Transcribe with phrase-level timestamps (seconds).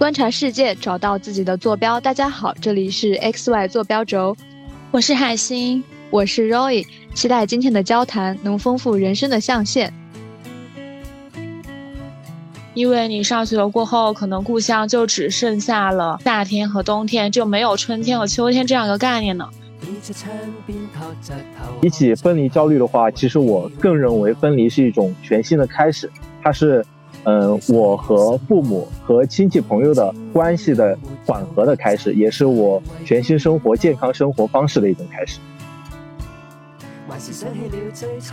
[0.00, 2.00] 观察世界，找到自己的坐标。
[2.00, 4.34] 大家好，这里是 X Y 坐标轴，
[4.90, 9.92] 我是海星，我是 Roy，期待今天的交谈能丰富人生的象限。
[12.72, 19.46] 因为你上学了过后，可能故乡就只剩下了夏天和冬天，就没有春天和秋天这样一个概念呢。
[21.82, 26.10] 比起分离焦虑的话，其实我更认为分离是一种全新的开始，
[26.42, 26.82] 它是。
[27.24, 35.38] 嗯，我和父母和亲戚朋友的关系的缓和的开始，也是我全新生活、健康生活方式的一种开始。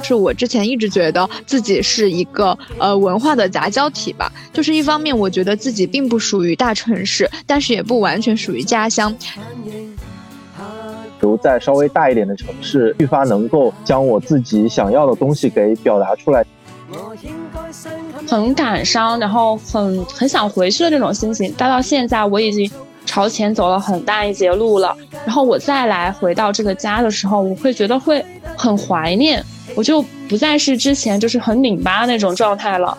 [0.03, 9.13] 是我之前一直觉得自己是一个呃文化的杂交体吧，就是一方面我觉得自己并不属于大城市，但是也不完全属于家乡。
[11.19, 16.45] 比如在稍微大一点的城市，愈发能够将我自己想要的东西给表达出来。
[18.25, 21.51] 很感伤，然后很很想回去的这种心情。
[21.53, 22.69] 待到现在，我已经
[23.05, 24.95] 朝前走了很大一截路了。
[25.25, 28.23] 然后我再来回到这个家的时候，我会觉得会
[28.55, 29.43] 很怀念，
[29.75, 32.97] 我就不再是之前就是很拧巴那种状态了。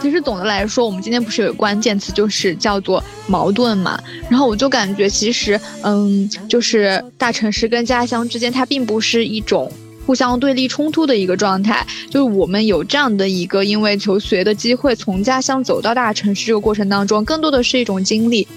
[0.00, 4.00] 其实总的来说，我们今天不是有关键词，就是叫做矛盾嘛。
[4.28, 9.70] 然后我就感觉，其实嗯，就是大城市跟家乡之间，它并不是一种。
[10.10, 18.48] 互相对立冲突的一个状态，就是我们有这样的一个因为求学的机会，从家乡走到大城市这个过程当中，更多的是一种经历。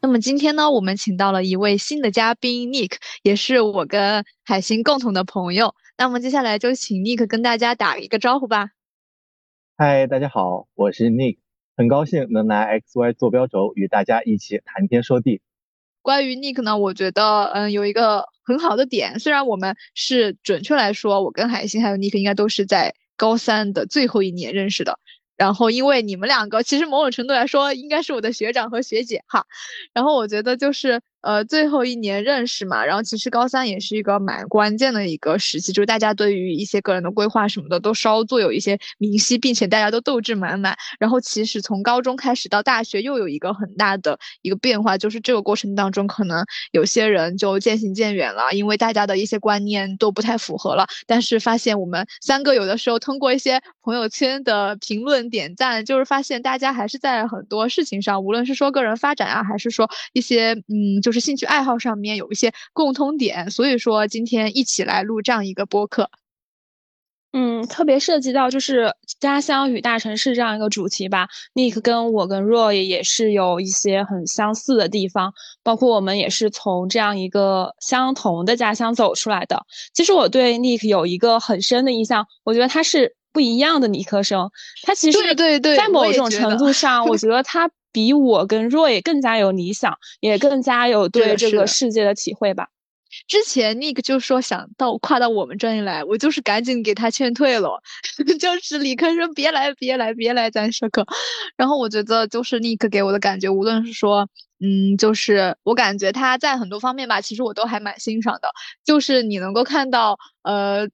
[0.00, 5.72] 那么今天呢，我们请到了一位新的嘉宾 Nick，也是我跟海星共同的朋友。
[5.96, 8.70] 那么接下来就请 Nick 跟大家打一个招呼吧。
[9.76, 11.45] 嗨，大家好，我是 Nick。
[11.76, 15.42] 很高兴能来 X Y 坐标轴与大家一起谈天说地。
[16.02, 24.98] 关于 Nick 呢，我觉得嗯有一个很好的点，虽然我们是准确来说，我跟海星还有 Nick 应该都是在高三的最后一年认识的。
[25.36, 29.44] 然后因为你们两个其实某种程度来说应该是我的学长和学姐哈。
[29.92, 31.02] 然后我觉得就是。
[31.22, 40.76] 呃，最后一年认识嘛，然后其实高三也是一个蛮关键的一个时期，就是大家对于一些个人的规划什么的都稍作有一些明晰，并且大家都斗志满满。
[41.00, 50.86] 然后其实从高中开始到大学又有一个很大的一个变化，就是这个过程当中可能有些人就渐行渐远了，因为大家的一些观念都不太符合了。
[51.08, 61.15] 但是发现我们三个有的时候通过一些朋友圈的评论点赞，就是发现大家还是在很多事情上，无论是说个人发展啊，还是说一些嗯，就是。
[61.20, 66.10] 兴趣爱好上面有一些共通点，所以说今天一起来录这样一个播客。
[67.32, 71.28] 嗯，特别涉及到就是家乡与大城市这样一个主题吧。
[71.54, 79.66] Nick 跟我跟 Roy 也是有一些很相似的地方，包括我们也是从这样一个相同的家乡走出来的。
[79.92, 84.50] 其实我对 Nick 有一个很深的印象，我觉得他是不一样的理科生。
[84.84, 87.70] 他其实对对，在某种程度上，我觉得他。
[87.96, 92.68] 比我跟 Roy 更加有理想，也更加有对这个世界的体会吧。
[93.26, 97.80] 之前 Nick 就说想到跨到我们专业来，我就是赶紧给他劝退了，
[98.38, 101.06] 就是理科生别来别来别来咱社科。
[101.56, 104.28] 然后我觉得就是 Nick 给我的感觉，无论是说，
[104.60, 108.50] 嗯，就是我感觉他在很多方面吧，其实我都还蛮欣赏的。
[108.84, 110.86] 就是你能够看到，呃。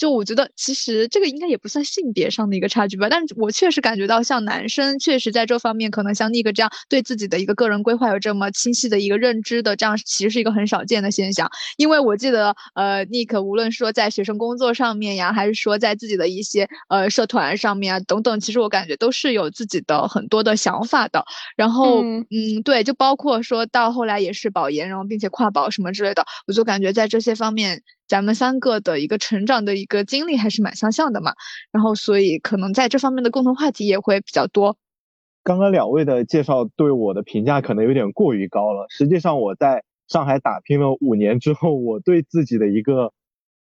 [0.00, 11.50] 就我觉得，其实这个应该也不算性别上的一个差距吧，但是我确实感觉到，像男生确实在这方面，可能像 Nick 这样对自己的一个个人规划有这么清晰的一个认知的，这样其实是一个很少见的现象。
[11.76, 21.22] 因为我记得，呃，Nick 无论说在学生工作上面呀，还是说在自己的一些呃社团上面啊等等，其实我感觉都是有自己的很多的想法的。
[21.56, 27.82] 然后，嗯，对，就包括说到后来也是保研，然后并且跨保什么之类的，我就感觉在这些方面。
[28.10, 31.32] 咱们三个的一个成长的一个经历还是蛮相像的嘛，
[31.70, 34.76] 然后所以可能在这方面的共同话题也会比较多。
[35.44, 38.86] 刚刚两位的介绍对我的评价可能有点过于高了。
[38.88, 43.12] 实际上我在上海打拼了五年之后，我对自己的一个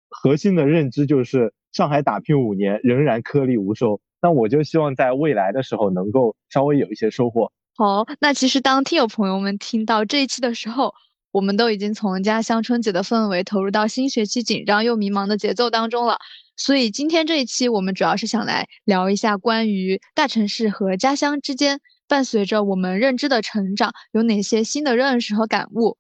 [0.09, 3.99] 核心的认知就是上海打拼五年仍然颗粒无收。
[4.21, 7.51] 那我就希望在未来的时候能够稍微有一些收获。
[7.75, 10.93] 好，那其实当听友朋友们听到这一期的时候。
[11.35, 16.17] 我们都已经从家乡春节的氛围投入到新学期紧张又迷茫的节奏当中了，
[16.55, 25.97] 所以今天这一期我们主要是想来聊一下关于大城市和家乡之间伴随着我们认知的成长有哪些新的认识和感悟。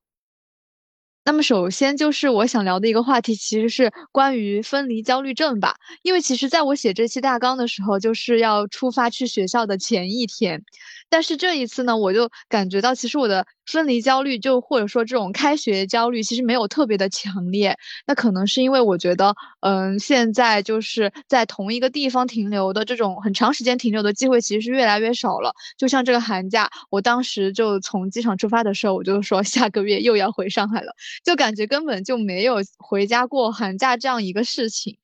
[1.25, 10.63] 那么首先就是我想聊的一个话题，其实是关于分离焦虑症吧，因为其实在我写这期大纲的时候，就是要出发去学校的前一天。
[11.09, 17.75] 但是这一次呢，我就感觉到，其实我的分离焦虑，就或者说这种开学焦虑，其实没有特别的强烈。
[18.07, 25.53] 那可能是因为我觉得，嗯，现在就是在同一个地方停留的这种很长时间停留的机会，其实是越来越少了。
[25.77, 30.91] 就像这个寒假，我当时就从机场出发的时候，我就说下个月又要回上海了，
[31.23, 34.97] 就感觉根本就没有回家过寒假这样一个事情。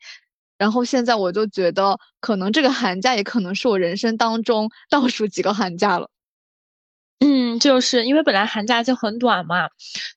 [0.62, 6.08] 然后现在我就觉得，可能这个寒假也可能是我人生当中倒数几个寒假了。
[7.20, 9.70] 嗯，就是因为本来寒假就很短嘛，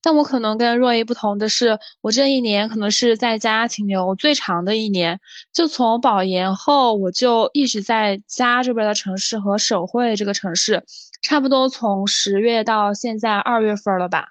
[0.02, 5.18] 但我可能跟若依不同的是，我这一年可能是在家停留最长的一年。
[5.50, 10.84] 就从保研后，我就一直在家这边的城市和省会这个城市，
[11.22, 14.28] 差不多从十月到现在二月份了吧。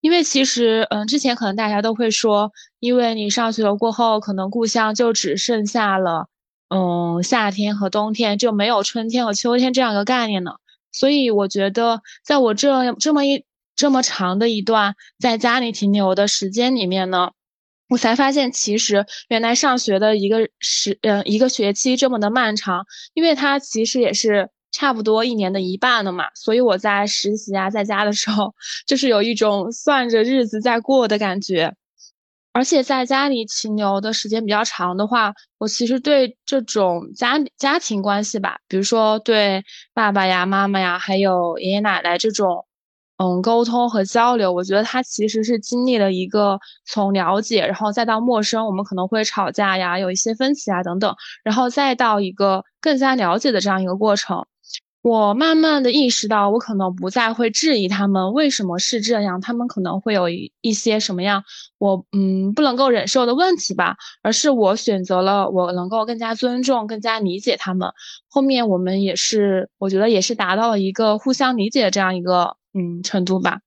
[0.00, 6.28] 因为其实，嗯，之前可能大家都会说，因为你上学了过后，可能故乡就只剩下了，
[6.68, 10.56] 嗯，夏天和冬天，就没有春天和秋天这样一个概念了。
[10.92, 13.44] 所以我觉得，在我这这么一
[13.76, 17.32] 这么长的一段在家里停留的时间里面呢，
[17.88, 24.48] 我才发现，其实原来上学的一个时，嗯，一个学期这么的漫长，因为它其实也是。
[24.72, 28.54] 差不多一年的一半了嘛，所以我在实习啊，在家的时候，
[28.86, 31.74] 就是有一种算着日子在过的感觉。
[32.52, 39.62] 而且在家里停留的时间比较长的话，我其实对这种家家庭关系吧，比如说对
[39.94, 42.66] 爸爸呀、妈妈呀，还有爷爷奶奶这种，
[43.22, 51.14] 嗯，沟通和交流，我觉得他其实是经历了一个从了解，然后再到陌生，我们可能会吵架呀，有一些分歧啊等等，
[51.44, 54.46] 然后再到一个更加了解的这样一个过程。
[55.02, 61.42] 我慢慢的意识到，我可能不再会质疑他们为什么是这样，他们可能会有一一些什么样
[61.78, 67.90] 我嗯不能够忍受的问题吧，而是我选择了我能够更加尊重、更加理解他们。
[68.30, 73.60] 后面我们也是，我觉得也是达到了一个互相理解的这样一个嗯程度吧。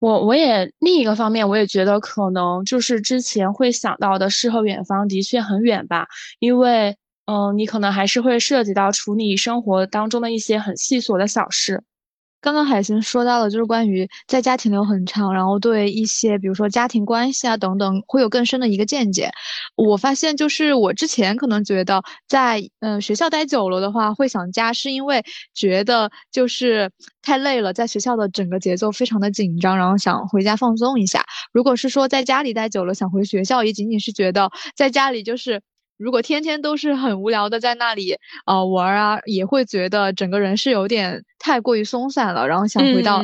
[0.00, 6.06] 我我也另一个方面，我也觉得可能就是之前会想到的诗和远方的确很远吧，
[6.40, 6.96] 因为。
[7.26, 11.82] 嗯，你可能还是会涉及到处理生活当中的一些很细琐的小事。
[12.42, 19.30] 刚刚海星说到了，就是关于在家停留很长，然后对一些比如说家庭关系啊等等会有更深的一个见解。
[19.76, 25.24] 我发现就是我之前可能觉得在嗯学校待久了的话会想家，是因为
[25.54, 26.90] 觉得就是
[27.22, 31.24] 太累了，在学校的整个节奏非常的紧张，然后想回家放松一下。
[31.52, 35.62] 如果是说在家里待久了想回学校，也仅仅是觉得在家里就是。
[35.98, 38.16] 如果天天都是很无聊的在那里
[38.46, 43.22] 呃玩啊，也会觉得整个人是有点太过于松散了，然后想回到，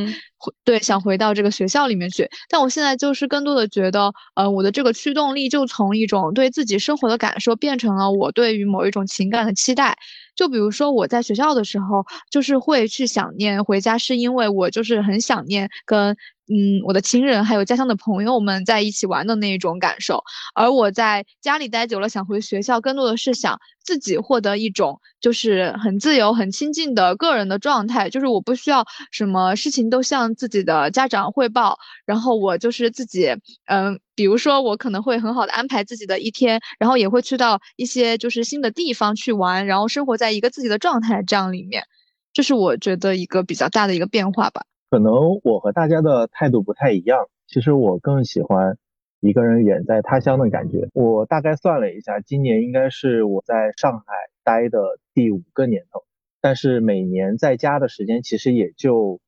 [0.65, 2.29] 对，想回到这个学校里面去。
[2.49, 9.97] 但我现在就是更多的觉得，呃，我的这个驱动力就从一种对自己生活的感受变成了我对于某一种情感的期待。
[10.37, 16.17] 就比如说我在学校的时候，就是会去想念回家，是因为我就是很想念跟。
[16.51, 20.23] 嗯，我的亲人还有家乡的朋友们在一起玩的那一种感受，
[20.55, 33.27] 而我在家里待久了，想回学校，更多的是想自己获得一种就是很自由、很亲近的个人的状态，就是我不需要什么事情都向自己的家长汇报，然后我就是自己，
[33.67, 41.85] 嗯，比如说我可能会很好的安排自己的一天，然后也会去到一些就是新的地方去玩，然后生活在一个自己的状态这样里面，
[42.33, 44.63] 这是我觉得一个比较大的一个变化吧。
[44.91, 47.29] 可能我和大家的态度不太一样。
[47.47, 48.79] 其实我更喜欢
[49.21, 50.89] 一个人远在他乡的感觉。
[50.95, 54.07] 我大概算了一下，今年应该是我在上海
[54.45, 56.05] 待的第五个年头。
[56.41, 59.21] 但是每年在家的时间其实也就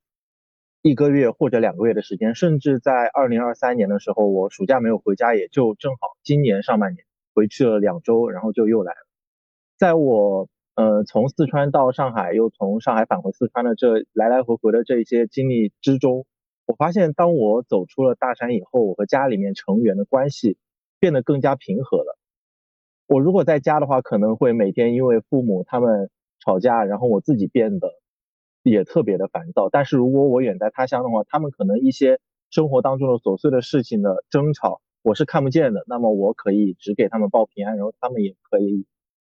[0.81, 2.33] 一个月或者两个月的时间。
[2.33, 7.05] 甚至在二零二三年的时候，我暑假没有回家，也就正好今年上半年
[7.35, 9.07] 回去了两周，然后就又来了。
[9.77, 10.47] 在我。
[10.81, 16.25] 呃，从四川到上海，又从上海返回四川的这来来回回的这一些经历之中，
[16.65, 20.57] 我发现，当我走出了大山以后，我和家里面成员的关系
[20.99, 22.17] 变得更加平和了。
[23.05, 26.09] 我如果在家的话，可能会每天因为父母他们
[26.43, 27.87] 吵架，然后我自己变得
[28.63, 29.69] 也特别的烦躁。
[29.69, 32.19] 但是如果我远在他乡的话，他们可能一些
[32.49, 35.83] 生活当中的琐碎的事情的争吵，我是看不见的。
[35.85, 38.87] 那么我可以只给他们报平安，然后他们也可以。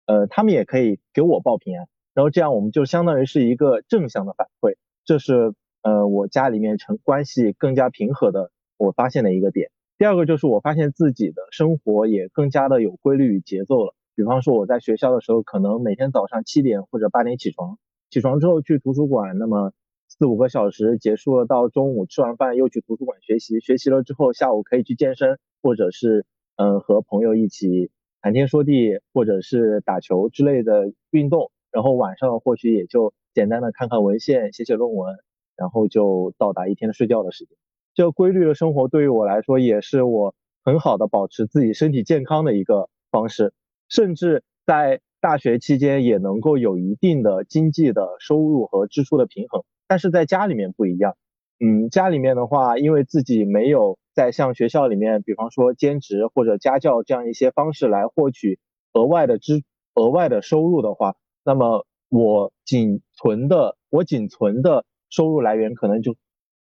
[0.07, 9.71] 呃，他们也可以给我报平安，然后这样我们就相当于是一个正向的反馈，这是呃我家里面成关系更加平和的我发现的一个点。
[9.97, 13.95] 第二个就是我发现自己的生活也更加的有规律与节奏了。
[14.15, 17.79] 比方说我在学校的时候，可能每天早上七点或者八点起床，
[18.11, 19.73] 起床之后去图书馆，那么
[20.09, 27.91] 四五个小时结束了，到中午吃完饭又去图书馆学习，学习了之后下午可以去健身，或者是嗯和朋友一起。
[28.25, 35.15] 谈天说地，或者是打球之类的运动，然后晚上或许也就简单的看看文献、写写论文，
[35.59, 37.55] 然后就到达一天的睡觉的时间。
[37.93, 43.53] 这规律的生活对于我来说也是我很好的保持自己身体健康的一个方式，
[43.91, 49.65] 甚至在大学期间也能够有一定的经济的收入和支出的平衡。
[49.87, 51.15] 但是在家里面不一样，
[51.61, 58.59] 嗯，家里面的话，因为自己没有在像学校里面，比方说兼职或者家教这样一些方式来获取
[58.93, 66.17] 额外的支额外的收入的话，那么我仅存的我仅存的收入来源可能就。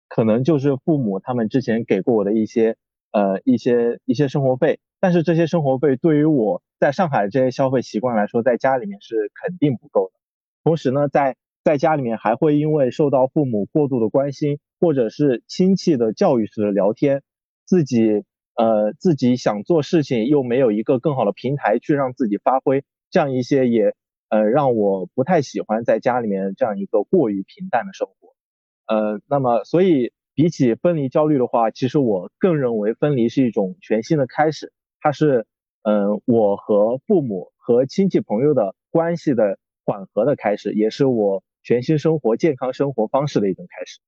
[0.10, 2.78] 可能就是父母他们之前给过我的一些
[3.12, 10.20] 呃一些一些生活费，但是这些生活费对于我在上海这些消费习惯来说，在家里面是肯定不够的。
[10.64, 17.24] 同时呢，在在家里面还会因为受到父母过度的关心，或者是亲戚的教育式的聊天，
[17.74, 23.96] 自己呃自己想做事情又没有一个更好的平台去让自己发挥，这样一些也
[24.30, 28.36] 呃让我不太喜欢在家里面这样一个过于平淡的生活。
[28.86, 35.48] 呃，那么所以比起分离焦虑的话，其实我更认为分离是一种全新的开始，它是
[35.82, 44.00] 嗯我和父母和亲戚朋友的关系的缓和的开始，也是我全新生活、健康生活方式的一种开始。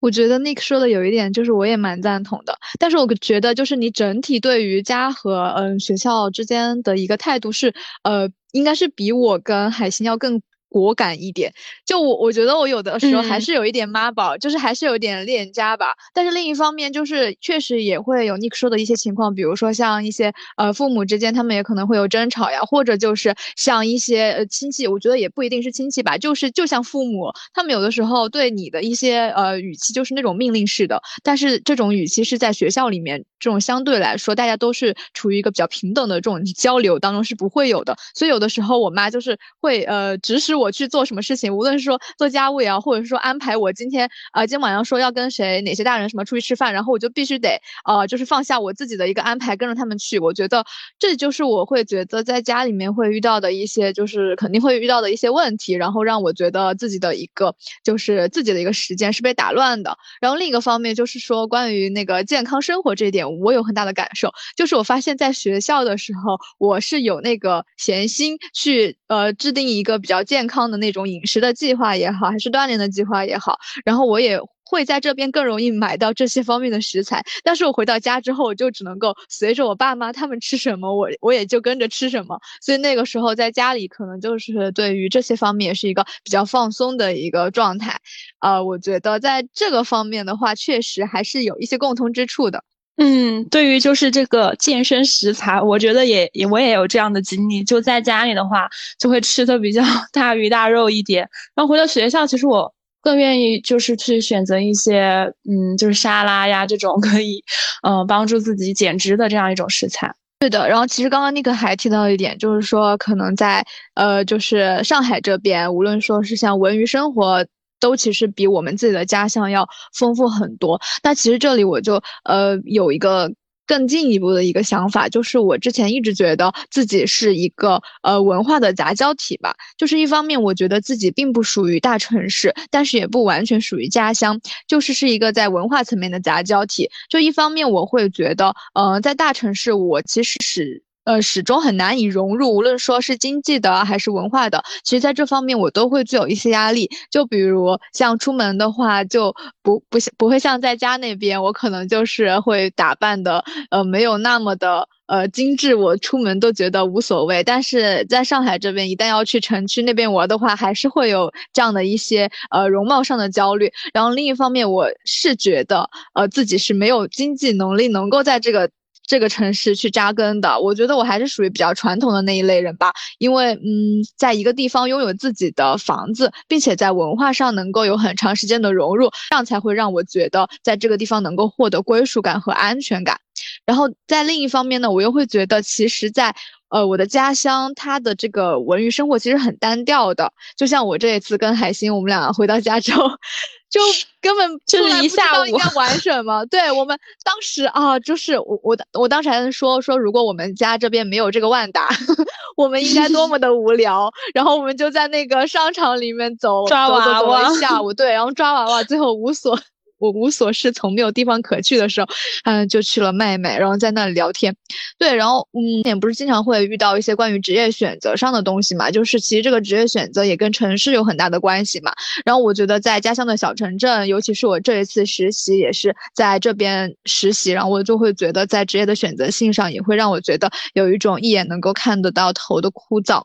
[0.00, 10.40] 我觉得 Nick 说的有一点，就是我也蛮赞同的，但是我觉得就是你整体对于家和嗯学校之间的一个态度是，呃，应该是比我跟海星要更。
[10.68, 11.52] 果敢一点，
[11.84, 15.94] 就我我觉得我有的时候还是有一点妈宝，就是还是有点恋家吧。
[16.12, 37.96] 但是另一方面，就是确实也会有 Nick 说的一些情况，比如说像一些呃父母之间，他们也可能会有争吵呀，或者就是像一些呃亲戚，我觉得也不一定是亲戚吧，就是就像父母，他们有的时候对你的一些呃语气就是那种命令式的，但是这种语气是在学校里面这种相对来说大家都是处于一个比较平等的这种交流当中是不会有的。
[38.14, 40.58] 所以有的时候我妈就是会呃指使。
[40.58, 50.18] 我去做什么事情，无论是说做家务也好，或者是说安排我今天呃今天晚上说要跟谁哪些大人什么出去吃饭，然后我就必须得呃就是放下我自己的一个安排，跟着他们去。
[50.18, 50.64] 我觉得
[50.98, 57.54] 这就是我会觉得在家里面会遇到的一些，就是肯定会遇到的一些问题，然后让我觉得自己的一个
[57.84, 59.96] 就是自己的一个时间是被打乱的。
[60.20, 77.24] 然后另一个方面就是说关于那个健康生活这一点，我有很大的感受，就是我发现在学校的时候，我是有那个闲心去呃制定一个比较健康的那种饮食的计划也好，还是锻炼的计划也好，然后我也会在这边更容易买到这些方面的食材。
[77.42, 82.38] 但是我回到家之后，我就只能够随着我爸妈他们吃什么，我我也就跟着吃什么。
[82.60, 87.98] 所以那个时候在家里，可能就是对于这些方面也是一个比较放松的一个状态。
[88.40, 92.62] 呃，我觉得在这个方面的话，确实还是有一些共通之处的。
[93.00, 97.62] 嗯，对于就是这个健身食材，我觉得也也我也有这样的经历。
[97.62, 99.80] 就在家里的话，就会吃的比较
[100.12, 101.20] 大鱼大肉一点。
[101.54, 107.40] 然后回到学校，其实我更愿意就是去选择一些，嗯，就是沙拉呀这种可以，
[107.86, 110.12] 嗯，帮助自己减脂的这样一种食材。
[110.40, 110.68] 对的。
[110.68, 113.64] 然后其实刚刚尼克还提到一点，就是说可能在
[113.94, 117.46] 呃，就是上海这边，无论说是像文娱生活。
[117.80, 120.80] 都其实比我们自己的家乡要丰富很多。
[121.02, 123.32] 那其实这里我就呃有一个
[123.66, 129.54] 更进一步的一个想法，就是我之前一直觉得自己是一个呃文化的杂交体吧。
[129.76, 136.88] 就是一方面我觉得自己并不属于大城市，但是也不完全属于家乡，就是是一个在文化层面的杂交体。
[137.10, 140.82] 就一方面我会觉得，呃，在大城市我其实是。
[141.08, 146.90] 呃，始终很难以融入，无论说是经济的还是文化的，其实在这方面我都会具有一些压力。
[147.10, 157.42] 就比如像出门的话，就不不不会像在家那边，我可能就是会打扮的呃没有那么的呃精致，我出门都觉得无所谓。
[157.42, 163.72] 但是在上海这边，一旦要去城区那边玩的话，还是会有这样的一些呃容貌上的焦虑。
[163.94, 168.68] 然后另一方面，我是觉得呃自己是没有经济能力能够在这个。
[169.08, 172.92] 这个城市去扎根的，我觉得我还是属于比较传统的那一类人吧。
[173.18, 183.18] 因为，嗯，在一个地方拥有自己的房子，并且在文化上能够有很长时间的融入，这样才会让我觉得在这个地方能够获得归属感和安全感。
[183.68, 186.34] 然后在另一方面呢，我又会觉得，其实，在
[186.70, 190.32] 呃我的家乡，它的这个文娱生活其实很单调的。
[190.56, 192.94] 就像我这一次跟海星，我们俩回到加州。
[193.68, 193.78] 就
[194.22, 196.42] 根本就是一下午应该玩 什么？
[196.46, 201.90] 对我们当时啊，就是我我我当时还在说说，如果我们家这边没有这个万达，
[202.56, 204.10] 我们应该多么的无聊。
[204.32, 209.60] 然后我们就在那个商场里面走抓娃娃一下午，对，然后抓娃娃，最后无所
[209.98, 212.06] 我无所适从，没有地方可去的时候，
[212.44, 214.54] 嗯，就去了麦麦，然后在那里聊天。
[214.98, 221.92] 对，然后嗯，也不是经常会遇到一些关于职业选择上的东西嘛，就是其实这个职业选择也跟城市有很大的关系嘛。
[222.24, 233.22] 然后我觉得在家乡的小城镇，尤其是我这一次实习也是在这边实习，然后我就会觉得在职业的选择性上也会让我觉得有一种一眼能够看得到头的枯燥。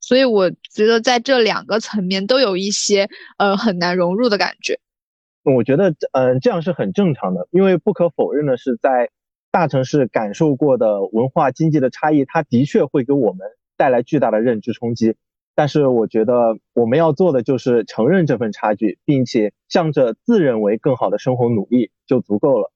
[0.00, 4.78] 所以我觉得在这两个层面都有一些呃很难融入的感觉。
[5.42, 9.10] 我觉得嗯这样是很正常的，因为不可否认的是，在
[9.50, 13.46] 大城市感受过的文化经济的差异，它的确会给我们
[13.76, 15.16] 带来巨大的认知冲击。
[15.54, 22.72] 但是我觉得我们要做的就是承认这份差距，并且向着自认为更好的生活努力就足够了。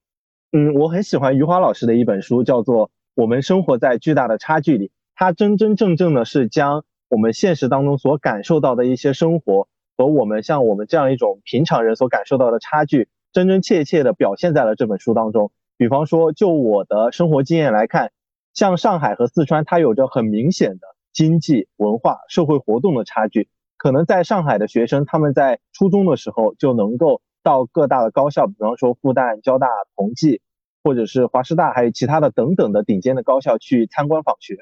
[0.53, 6.85] 嗯，我很喜欢余华老师的一本书，叫做《我们生活在巨大的差距里》，它真真正正的是将。
[7.09, 15.53] 我们现实当中所感受到的一些生活，和我们像我们这样一种平常人所感受到的差距，真真切切的表现在了这本书当中。
[15.79, 18.13] 比方说，就我的生活经验来看，
[18.55, 20.81] 像上海和四川，它有着很明显的
[21.13, 23.49] 经济、文化、社会活动的差距。
[23.77, 30.41] 可能在上海的学生，他们在初中的时候就能够到各大的高校，比方说复旦、交大、同济，
[30.83, 34.57] 或者是华师大，还有其他的等等的顶尖的高校去参观访学。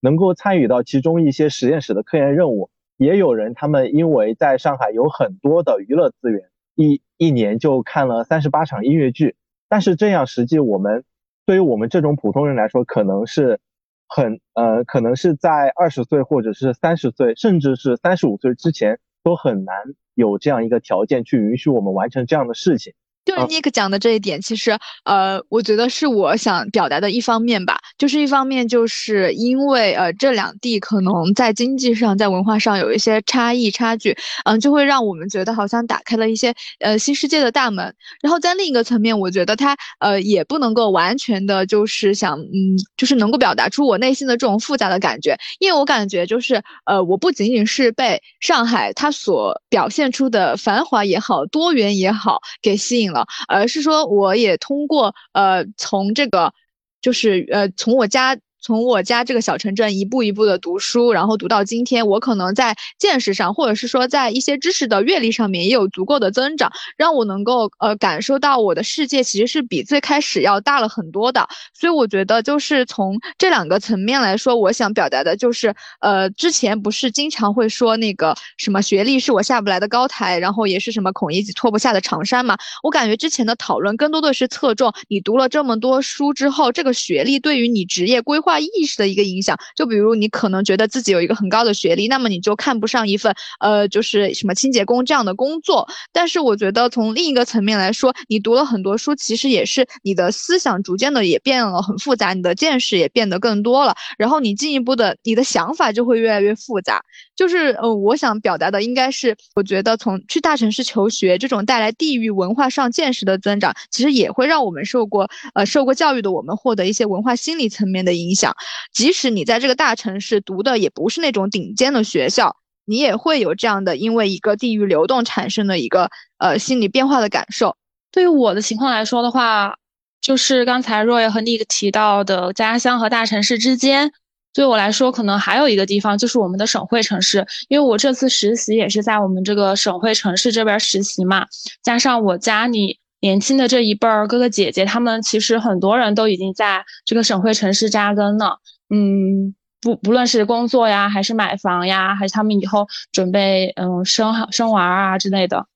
[0.00, 2.70] 能够参与到其中一些实验室的科研任务，
[3.00, 9.36] 也有人他们因为在上海有很多的娱乐资源，一一年就看了三十八场音乐剧。
[9.70, 11.04] 但是这样实际我们
[11.46, 13.58] 对于我们这种普通人来说，可能是
[14.06, 19.74] 很呃，可能是在二十岁或者是三十岁，甚至是三十五岁之前，都很难
[20.14, 22.92] 有这样一个条件去允许我们完成这样的事情。
[23.24, 24.72] 就是 Nick 讲的这一点，其实，
[25.04, 27.79] 呃，我觉得是我想表达的一方面吧。
[28.00, 34.16] 就是一方面，就是因为呃，这两地可能在经济上、在文化上有一些差异差距，
[34.46, 37.94] 嗯，就会让我们觉得好像打开了一些呃新世界的大门。
[38.22, 45.36] 然后在另一个层面，我觉得它呃也不能够完全的，就是想嗯，就是能够表达出我内心的这种复杂的感觉。
[45.58, 53.10] 因为我感觉就是呃，我不仅仅是被上海它所表现出的繁华也好、多元也好给吸引。
[53.12, 56.54] 了，而是说我也通过呃，从这个
[57.00, 58.36] 就是呃，从我家。
[58.60, 71.48] 从我家这个小城镇一步一步的读书，然后读到今天，我可能在见识上，或者是说在一些知识的阅历上面也有足够的增长，让我能够呃感受到我的世界其实是比最开始要大了很多的。
[71.72, 82.58] 所以我觉得就是从这两个层面来说，我想表达的就是呃之前不是经常会说那个什么学历是我下不来的高台，然后也是什么孔乙己脱不下的长衫嘛。
[82.82, 88.49] 我感觉之前的讨论更多的是侧重你读了这么多书之后，这个学历对于你职业规划。
[88.58, 95.86] 意识的一个影响，就比如你可能觉得自己有一个很高的学历，那么你就看不上一份呃，就是什么清洁工这样的工作。
[96.12, 107.02] 但是我觉得从另一个层面来说，你读了很多书，其实也是你的思想逐渐的也变了很复杂，你的见识也变得更多了，然后你进一步的你的想法就会越来越复杂。
[107.40, 118.54] 就是呃，我想表达的应该是，我觉得从去大城市求学这种带来地域文化上见识的增长，其实也会让我们受过呃受过教育的我们获得一些文化心理层面的影响。
[118.92, 127.74] 即使你在这个大城市读的也不是那种顶尖的学校，你也会有这样的因为一个地域流动产生的一个呃心理变化的感受。
[128.12, 129.76] 对于我的情况来说的话，
[130.20, 134.12] 就是刚才若叶和 Nick 提到的家乡和大城市之间，
[134.52, 141.46] 对我来说可能还有一个地方就是我们的省会城市，因为我这次实习也是在我们这个省会城市这边实习嘛，
[141.82, 142.98] 加上我家里。
[143.22, 148.60] 年轻的这一辈儿哥哥姐姐，他们其实很多人都已经在这个省会城市扎根了。
[148.88, 155.66] 嗯，不不论是工作呀，还是买房呀，还是他们以后准备嗯生生娃啊之类的，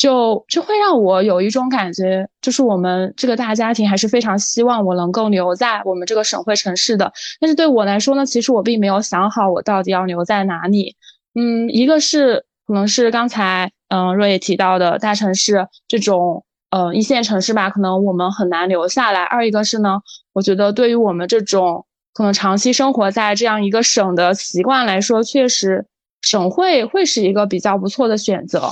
[0.00, 7.12] 就就会让我有一种感觉，就是我们这个大家庭还是非常希望我能够留在我们这个省会城市的。
[7.38, 10.96] 但是对我来说呢，其实我并没有想好我到底要留在哪里。
[11.34, 16.42] 嗯，一个是可能是刚才嗯若也提到的大城市这种。
[16.70, 19.24] 呃，一线城市吧，可能我们很难留下来。
[19.24, 19.98] 二一个是呢，
[20.32, 21.84] 我觉得对于我们这种
[22.14, 25.84] 可能长期生活在这样一个省的习惯来说，确实
[26.22, 28.70] 省会会是一个比较不错的选择。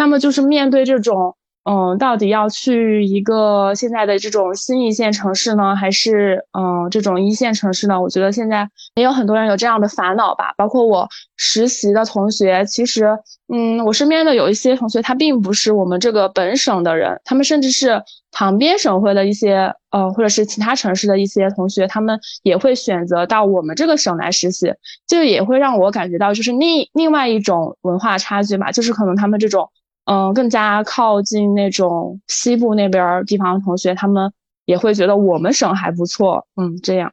[0.00, 1.36] 那么就是面对这种。
[1.62, 8.00] 嗯，到底要去一个现在的这种新一线城市呢，还是嗯这种一线城市呢？
[8.00, 10.54] 我觉得现在也有很多人有这样的烦恼吧。
[10.56, 13.10] 包括我实习的同学，其实
[13.52, 24.72] 嗯，我身边的有一些同学，他并不是我们这个本省的人，他们甚至是旁边省会的一些呃，或者是其他城市的一些同学，他们也会选择到我们这个省来实习。
[25.06, 29.68] 这也会让我感觉到，就是另另外一种文化差距吧，就是可能他们这种。
[30.06, 34.32] 嗯，更加靠近那种西部那边地方的同学，他们
[34.64, 37.12] 也会觉得我们省还不错，嗯，这样。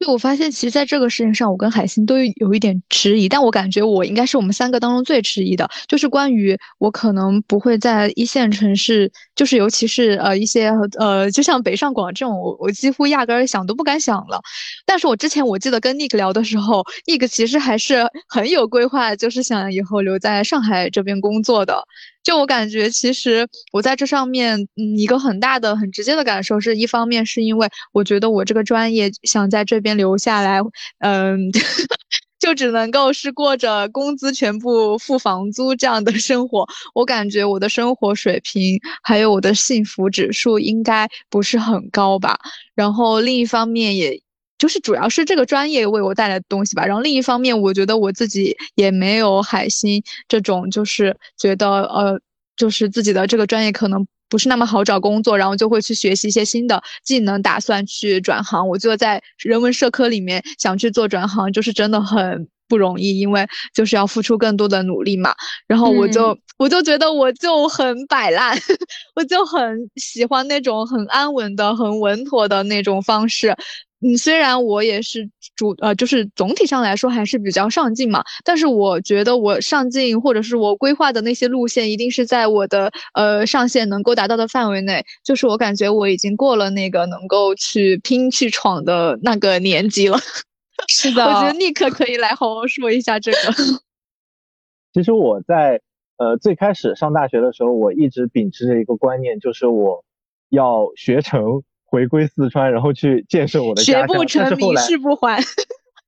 [0.00, 14.40] 对，我发现其实在这个事情上，我跟海星都有一点迟疑，但我感觉我应该是我们三个当中最迟疑的，就是关于我可能不会在一线城市，就是尤其是呃一些呃，就像北上广这种，我我几乎压根儿想都不敢想了。
[14.86, 21.82] 但是我之前我记得跟 Nick 聊的时候，Nick 其实还是很有规划，就是想以后留在上海这边工作的。
[22.22, 30.60] 就我感觉，其实我在这上面，嗯，一个很大的、很直接的感受是，一方面是因为我觉得我这个专业想在这边留下来，
[30.98, 31.38] 嗯，
[32.38, 36.66] 就只能够是过着工资全部付房租这样的生活。
[36.94, 42.38] 我感觉我的生活水平还有我的幸福指数应该不是很高吧。
[42.74, 44.20] 然后另一方面，也
[44.58, 46.84] 就是主要是这个专业为我带来的东西吧。
[46.84, 52.20] 然后另一方面，我觉得我自己也没有海星这种，就是觉得呃。
[52.58, 58.68] 就是自己的这个专业可能不是那么好找工作，然后就会去学习一些新的技能，打算去转行。
[58.68, 65.32] 我觉得在人文社科里面想去做转行，就是真的很不容易，因为就是要付出更多的努力嘛。
[65.68, 68.58] 然后我就我就觉得我就很摆烂，
[69.14, 73.54] 我就很喜欢那种很安稳的、很稳妥的那种方式。
[74.00, 85.04] 嗯，虽然我也是主呃，就是总体上来说还是比较上进嘛，但是我觉得我上进或者是我规划的那些路线，一定是在我的呃上限能够达到的范围内。
[85.24, 90.16] 就是我感觉我已经过了那个能够去拼去闯的那个年纪了。
[90.86, 93.38] 是的，我觉得尼克可以来好好说一下这个。
[94.94, 95.80] 其实我在
[96.18, 100.04] 呃最开始上大学的时候，我一直秉持着一个观念，就是我
[100.50, 101.64] 要学成。
[101.90, 104.08] 回归四川，然后去建设我的家乡。
[104.08, 105.40] 学不成名，誓不还。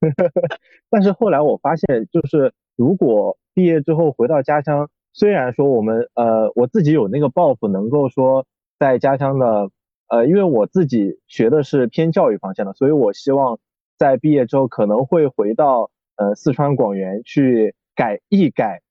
[0.89, 8.45] 但是后来我发现，就是如果毕业之后回到家乡，虽然说我们呃我自己有那个抱负，能够说
[8.79, 9.69] 在家乡的
[10.07, 13.59] 呃，因为我自己学的是偏教育方向的，所以我希望
[13.97, 18.81] 在毕业之后可能会回到呃四川广元去改一改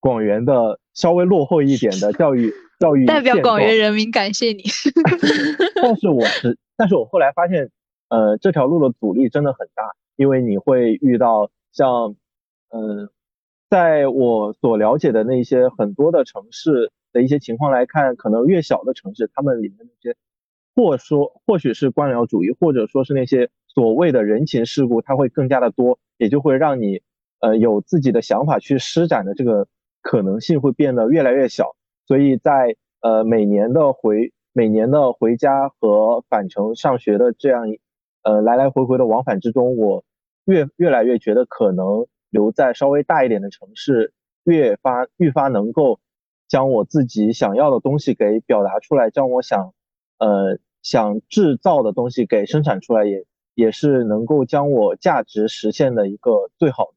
[0.00, 2.52] 广元的稍微落后一点的教育。
[2.78, 4.62] 教育代表广元人民感谢你，
[5.82, 7.70] 但是我是，但是我后来发现，
[8.08, 9.82] 呃，这条路的阻力真的很大，
[10.16, 12.14] 因为你会遇到像，
[12.70, 13.08] 嗯，
[13.68, 20.16] 在我所了解的那些很多的城市的一些情况来看，可能越小的城市，他们里面那些，
[20.76, 27.02] 或说或许是官僚主义，或者说是那些所谓的人情世故，它会更加的多，也就会让你，
[27.40, 29.66] 呃，有自己的想法去施展的这个
[30.00, 31.74] 可能性会变得越来越小。
[32.08, 37.66] 所以在呃每年的回每年的回家和返程上学的这样
[38.22, 40.04] 呃来来回回的往返之中，我
[40.46, 46.00] 越越来越觉得可能留在稍微大一点的城市，越发愈发能够
[46.48, 49.74] 将我自己想要的东西给表达出来，将我想
[50.18, 56.88] 呃想制造的东西给生产出来，也也是能够将我价值实现的一个最好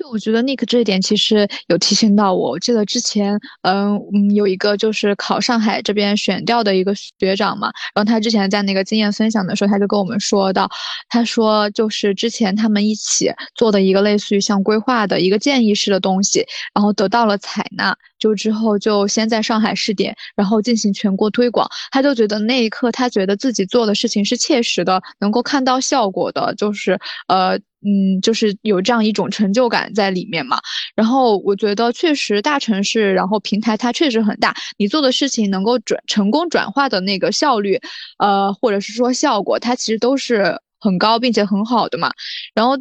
[0.00, 2.52] 就我觉得 Nick 这一点其实有提醒到我。
[2.52, 10.70] 我记得之前，嗯嗯，有一个就是考上海这边选调的一个学长嘛，然后他之前在那个经验分享的时候，他就跟我们说到，
[11.10, 21.68] 他说就是之前他们一起做的一个类似于像规划的一个建议式的东西，然后得到了采纳，就之后就先在上海试点，然后进行全国推广。
[21.90, 27.60] 他就觉得那一刻他觉得自己做的事情是切实的，能够看到效果的，就是呃。
[27.82, 30.58] 嗯，就是有这样一种成就感在里面嘛。
[30.94, 37.80] 然后我觉得确实大城市，然后平台它确实很大，你做的事情能够转成功转化的那个效率，
[38.18, 42.12] 呃，或者是说效果，它其实都是很高并且很好的嘛。
[42.54, 42.76] 然后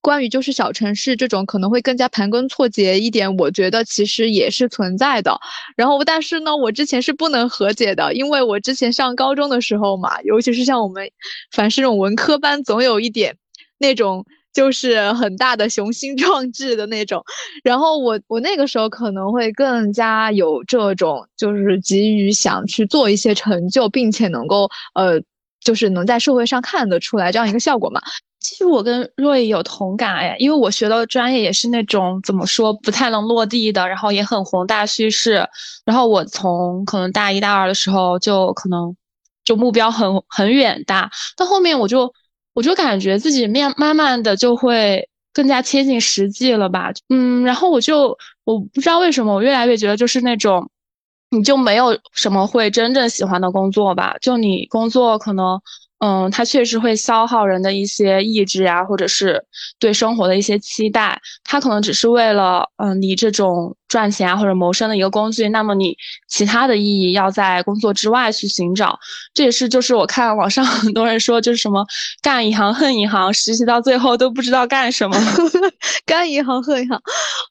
[0.00, 5.40] 关于就是小城市这种可能会更加盘根错节一点，我觉得其实也是存在的。
[5.76, 11.10] 然后但是呢，我之前是不能和解的，因为我之前上高中的时候嘛，尤其是像我们
[11.50, 13.36] 凡是这种文科班，总有一点
[13.78, 14.24] 那种。
[14.54, 17.22] 就是很大的雄心壮志的那种，
[17.64, 25.20] 然后我我那个时候可能会更加有这种，就是急于想去做一些成就，并且能够呃，
[25.60, 28.00] 就是能在社会上看得出来这样一个效果嘛。
[28.38, 35.44] 其实我跟若依有同感哎，因为我学的专业也是那种怎么说不太能落地的，然后也很宏大叙事。
[35.84, 38.94] 然后我从可能大一大二的时候就可能
[39.44, 42.14] 就目标很很远大，到后面我就。
[42.54, 50.70] 我就感觉自己面慢慢的就会更加贴近实际了吧，嗯，然后我就我不知道为什么，我越来越觉得就是那种，
[51.30, 55.60] 你就没有什么会真正喜欢的工作吧，就你工作可能
[55.98, 59.42] 嗯，它确实会消耗人的一些意志啊，或者是
[59.78, 61.20] 对生活的一些期待。
[61.42, 65.48] 它可能只是为了，嗯，你这种赚钱啊或者谋生的一个工具。
[65.48, 65.96] 那么你
[66.28, 68.98] 其他的意义要在工作之外去寻找。
[69.32, 71.84] 这也是就是我看网上 很多人说，就是什么
[72.22, 75.16] 干一行恨一行，实习到最后都不知道干什么。
[76.06, 77.00] 干一行恨一行。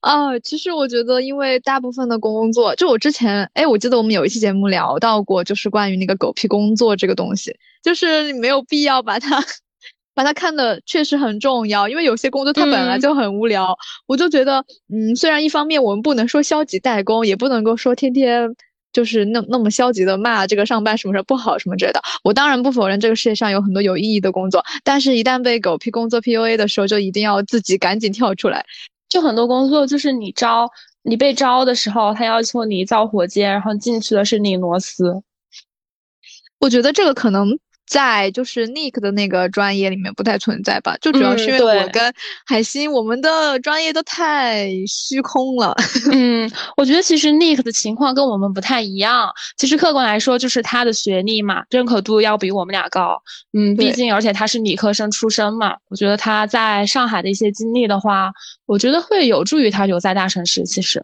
[0.01, 7.55] 啊，其实我觉得，因为大部分的工作，就我之前，哎，我记得我们有一期节目聊到过，就是关于那个狗屁工作这个东西。
[7.81, 9.43] 就是你没有必要把它，
[10.15, 13.76] 把它看的确实很重要，因为有些工作它本来就很无聊。
[14.06, 18.56] 我就觉得，嗯，虽然一方面我们不能说消极怠工，也不能够说天天
[18.91, 22.02] 就是那那么消极的骂这个上班什么什么不好什么之类的。
[22.23, 28.63] 我当然不否认这个世界上有很多有意义的工作，但是一旦被狗屁工作 PUA 的时候，就一定要自己赶紧跳出来。
[29.10, 30.69] 就很多工作就是你招
[31.02, 35.23] 你被招的时候，他要求你造火箭，然后进去的是拧螺丝。
[36.60, 37.58] 我觉得这个可能。
[37.85, 42.13] 在就是 Nick 的那个专业里面不太存在吧，就主要是因为我跟
[42.45, 45.75] 海星我们的专业都太虚空了。
[46.11, 49.31] 嗯，我觉得其实 Nick 的情况跟我们不太一样。
[49.57, 53.21] 其实客观来说，就是他的学历嘛，认可度要比我们俩高。
[53.51, 58.31] 嗯，毕竟而且他是理科生出身嘛，我觉得他在上海的一些经历的话，
[58.65, 60.63] 我觉得会有助于他留在大城市。
[60.63, 61.03] 其实，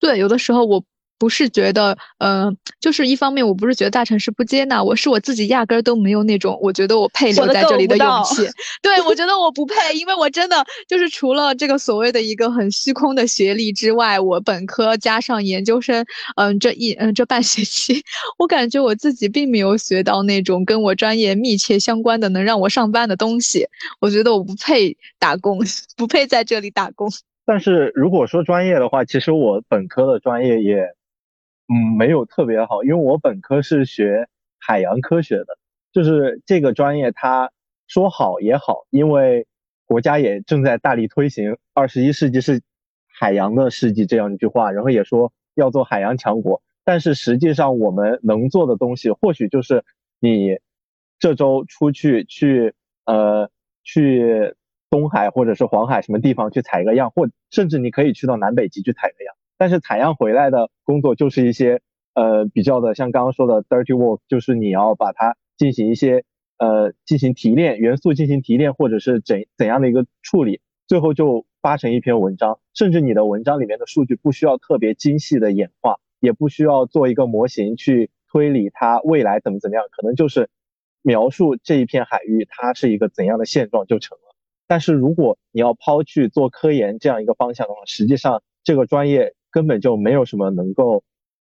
[0.00, 0.84] 对，有的时候我。
[1.22, 8.44] 不是觉得，呃，就是一方面，我不是觉得大城市不接纳我，是我自己压根儿都没有那种我觉得我配留在这里的勇气。
[8.82, 16.04] 对，我觉得我不配，因为我真的就是除了这个所谓的一个很虚空的学历之外，我本科加上研究生，
[16.34, 18.02] 嗯，这一嗯这半学期，
[18.36, 23.64] 我感觉我自己并没有学到那种跟我专业密切相关的能让我上班的东西。
[24.00, 25.60] 我觉得我不配打工，
[25.96, 27.08] 不配在这里打工。
[27.46, 30.82] 但是如果说专业的话，其实我本科的专业也。
[31.72, 35.46] 嗯，没有特别好，因为我本科是学海洋科学的，
[35.90, 37.50] 就是这个专业，它
[37.86, 39.46] 说好也好，因为
[39.86, 42.60] 国家也正在大力推行“二十一世纪是
[43.06, 46.62] 海洋的世纪”这样一句话，然后也说要做海洋强国。
[46.84, 49.84] 但是实际上我们能做的东西，或许就是
[50.20, 50.58] 你
[51.18, 52.74] 这周出去去
[53.06, 53.50] 呃
[53.82, 54.54] 去
[54.90, 59.34] 东海或者是黄海什么地方去采个样，或甚至你可以去到南北极去采个样。
[59.62, 61.82] 但是采样回来的工作就是一些
[62.14, 66.24] 呃比较的，像刚刚说的 dirty work，就是你要把它进行一些
[66.58, 72.58] 呃进行提炼元素进行提炼，或者是怎怎样的一个处理，最后就发成一篇文章。
[72.74, 80.50] 甚至你的文章里面的数据不需要特别精细的演化，也不需要做一个模型去推理它未来怎么怎么样，可能就是
[81.02, 84.34] 描述这一片海域它是一个怎样的现状就成了。
[84.66, 89.34] 但是如果你要抛去做科研这样一个方向的话，实际上这个专业。
[89.52, 91.04] 根本就没有什么能够，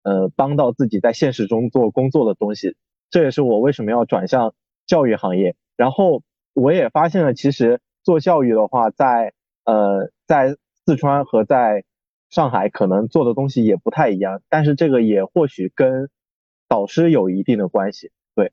[0.02, 2.74] 呃，帮到自己在现实中做工作的东西。
[3.11, 4.55] 这也是我为什么要转向
[4.87, 5.55] 教育行业。
[5.76, 6.22] 然后
[6.55, 11.85] 我也发现了，其实做教育的话，在呃，在四川和在
[12.31, 14.40] 上海可能做的东西也不太一样。
[14.48, 16.09] 但是这个也或许跟
[16.68, 18.11] 导师有一定的关系。
[18.35, 18.52] 对。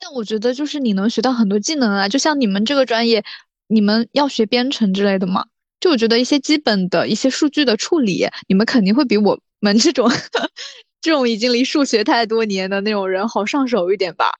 [0.00, 3.24] 但我觉得就是你能学到很多技能啊，就像你们这个专业，
[3.68, 5.46] 你们要学编程之类的吗？
[5.80, 10.10] 就我觉得一些基本的一些数据的处理，你们肯定会比我们这种
[11.00, 14.32] 这种已经离数学太多年的那种人好上手一点吧。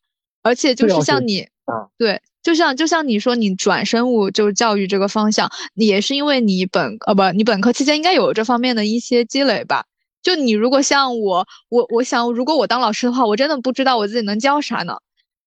[0.42, 9.84] 而且就是像你，啊，对，就像就像你说你转生物就是教育这个方向，也是因为你本呃不，你本科期间应该有这方面的一些积累吧。
[10.22, 14.98] 就你如果像我，我我想如果我当老师的话，我真的不知道我自己能教啥呢。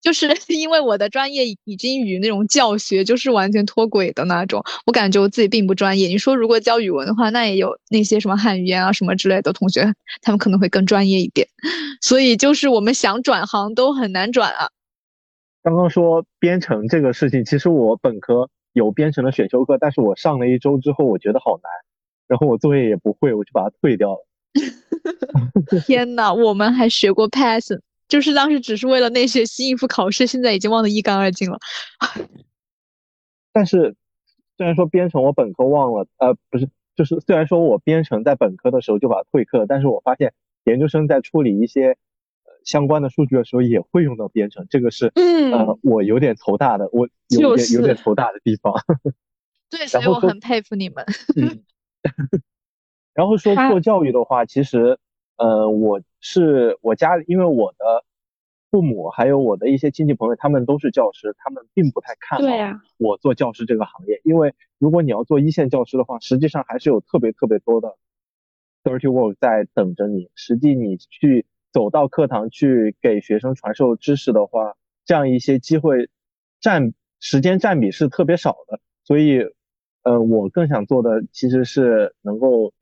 [0.01, 6.07] 就是 因为我的专业已经与那种教学就是完全脱轨的那种，我感觉我自己并不专业。
[6.07, 11.47] 你说如果教语文的话，那也有那些什么汉语言啊什么之类的同学，他们可能会更专业一点。
[12.01, 14.69] 所以就是我们想转行都很难转啊。
[15.63, 21.71] 刚刚说编程这个事情，其实我本科有编程的选修课，但是我上了一周之后，我觉得好难，
[22.27, 24.25] 然后我作业也不会，我就把它退掉了。
[25.85, 27.79] 天呐，我们还学过 Python。
[28.11, 31.57] 就是当时只是为了那学期应付考试，现在已经忘得一干二净了。
[33.53, 33.95] 但是，
[34.57, 40.33] 虽然说编程我本科忘了，呃，不是，就是虽然说我编程在本科的时候就把它退课，但是我发现
[40.65, 41.97] 研究生在处理一些
[42.65, 48.73] 相关的数据的时候也会用到编程，这个是呃我有点头大的，我有点有点头大的地方。
[49.71, 51.05] 对，所以我很佩服你们。
[53.13, 54.99] 然后说做教育的话，其实。
[55.37, 58.05] 呃，我是我家里，因为我的
[58.69, 62.45] 父母还有我的一些亲戚朋友，他们都是教师，他们并不太看好
[62.97, 64.21] 我做教师这个行业。
[64.23, 67.97] 因为如果你要做一线教师的话，实际上还是有特别特别多的
[68.83, 70.29] dirty work 在等着你。
[70.35, 76.09] 实际你去走到课堂去给学生传授知识的话，这样一些机会
[76.59, 79.41] 占时间占比是特别少的，所以，
[80.03, 82.73] 呃，我更想做的其实是能够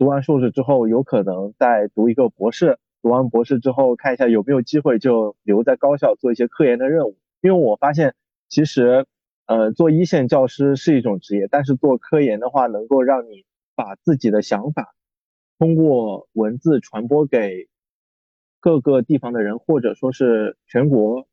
[0.00, 8.14] 读完硕士之后，有可能再读一个博士，读完博士之后看一下有没有机会就留在高校做一些科研的任务，因为我发现
[8.48, 9.04] 其实，
[9.44, 14.94] 呃，做一线教师是一种职业，但是做科研的话，能够让你把自己的想法
[15.58, 17.68] 通过文字传播给。
[18.62, 21.26] 各个地方的人，或者说是全国、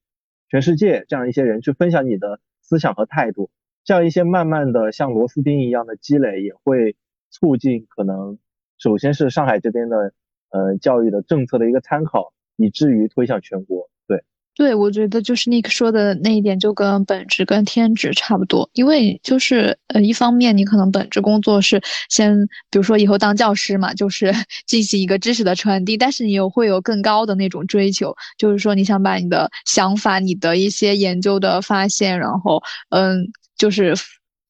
[0.49, 3.49] 全世界这样一些人去分享你的思想和态度，
[3.83, 6.95] 这样一些慢慢的像螺丝钉一样的积累，也会
[7.29, 8.37] 促进可能
[8.79, 10.13] 首先是上海这边的
[10.51, 13.89] 呃教育的政策的一个参考，以至于推向全国。
[14.07, 14.23] 对，
[14.55, 18.69] 对我觉得就是 Nick 说的那一点，就跟本职跟天职差不多。
[18.73, 22.35] 因为就是呃，一方面你可能本职工作是先，
[22.69, 24.31] 比如说以后当教师嘛，就是
[24.65, 33.95] 进行一个知识的传递，但是你又会有更高的那种追求，就是说你想把你的想法、你的一些研究的发现，然后嗯，就是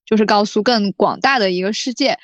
[0.05, 2.17] 就是告诉更广大的一个世界。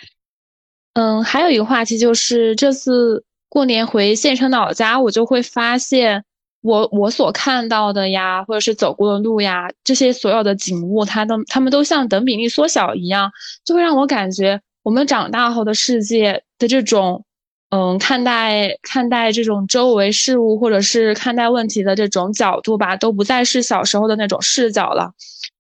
[0.94, 6.24] 嗯，还有一个话题就是这次过年回县城老家，我就会发现。
[6.62, 13.30] 我我所看到的呀，或者是走过的路呀，这些所有的景物，它都它们都像等比例缩小一样，
[13.66, 17.26] 就会让我感觉我们长大后的世界的这种，
[17.72, 25.12] 嗯，看待看待这种周围事物，或者是看待问题的这种角度吧，都不再是小时候的那种视角了。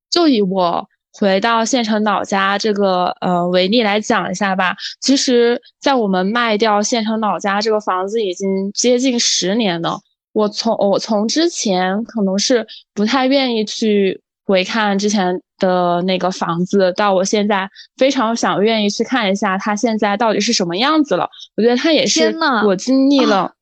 [0.09, 0.87] 就以我
[1.19, 9.99] 回到县城老家这个呃为例来讲一下吧，其实，在我们卖掉县城老家这个房子已经接近十年了。
[10.33, 21.29] 我从我从之前可能是不太愿意去回看之前的那个房子，到我现在非常想愿意去看一下它现在到底是什么样子了。
[21.55, 23.53] 我觉得它也是我经历了。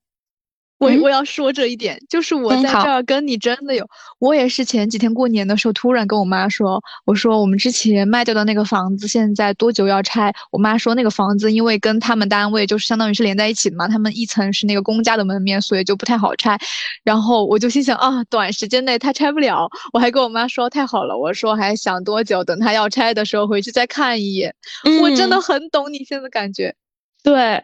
[0.82, 10.34] 我我要说这一点，就是我在这儿跟你真的有，我也是前几天过年的时候突然跟我妈说，我说我们之前卖掉的那个房子现在多久要拆？
[10.52, 16.58] 我妈说那个房子因为跟他们单位就是相当于是连在一起的嘛，他们一层是那个公家的门面，所以就不太好拆。
[17.04, 19.70] 然后我就心想啊，短时间内他拆不了。
[19.94, 22.44] 我还跟我妈说太好了，我说还想多久？
[22.44, 24.56] 等他要拆的时候回去再看一眼。
[25.00, 26.74] 我真的很懂你现在感觉。
[27.22, 27.63] 对，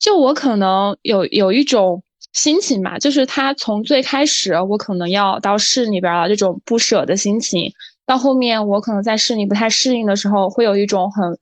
[0.00, 2.02] 就我可能有有一种。
[2.36, 7.72] 心情嘛，就是他从最开始我可能要到市里边了这种不舍的心情，
[8.04, 11.38] 到后面我可能在市里不太适应的时候，会有一种很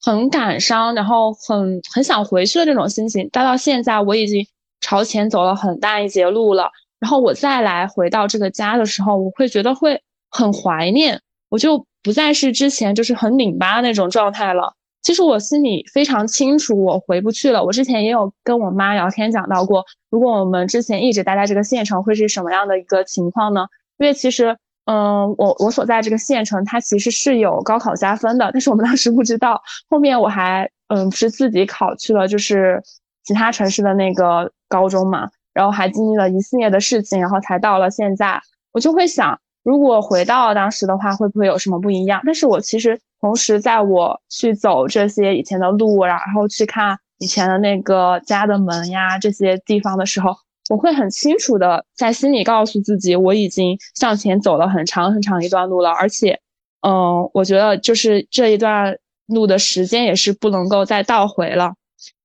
[0.00, 3.28] 很感伤，然后很很想回去的这种心情。
[3.32, 4.46] 再到现在，我已经
[4.80, 14.75] 朝前走了很大一截路了，然后我再来回到这个家的时候，我会觉得会很怀念，我就不再是之前就是很拧巴那种状态了。
[15.06, 17.62] 其实我心里非常清楚，我回不去了。
[17.62, 23.68] 我之前也有跟我妈聊天讲到过，如果我们之前一直待在这个县城，会是什么样的一个情况呢？
[23.98, 29.62] 因为其实，嗯，我我所在这个县城，它其实是有高考加分的，但是我们当时不知道。
[29.88, 32.82] 后面我还，嗯，是自己考去了，就是
[33.22, 38.40] 其他城市的那个高中嘛，然后还经历了一系列的事情，然后才到了现在。
[38.72, 42.22] 我就会想，如果回到当时的话，会不会有什么不一样？
[42.24, 42.98] 但是我其实。
[43.18, 50.36] 同时，在我去走这些以前的路，然后去看以前的那个家的门呀这些地方的时候，
[50.68, 55.90] 我会很清楚的在心里告诉自己，我已经向前走了很长很长一段路了。
[55.90, 56.38] 而且，
[56.86, 61.72] 嗯，我觉得就是这一段路的时间也是不能够再倒回了。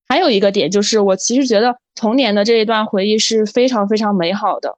[0.09, 4.77] 还有一个点就是，我其实觉得童年的这一段回忆是非常非常美好的。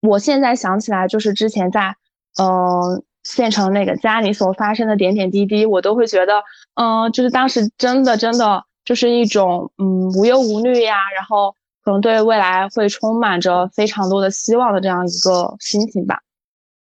[0.00, 1.96] 我现在想起来，就是之前在，
[2.40, 3.02] 嗯。
[3.26, 16.20] 县城那个家里所发生的点点滴滴，我都会觉得，嗯，就是当时真的真的就是一种，嗯，无忧无虑呀，然后可能对未来会充满着非常多的希望的这样一个心情吧。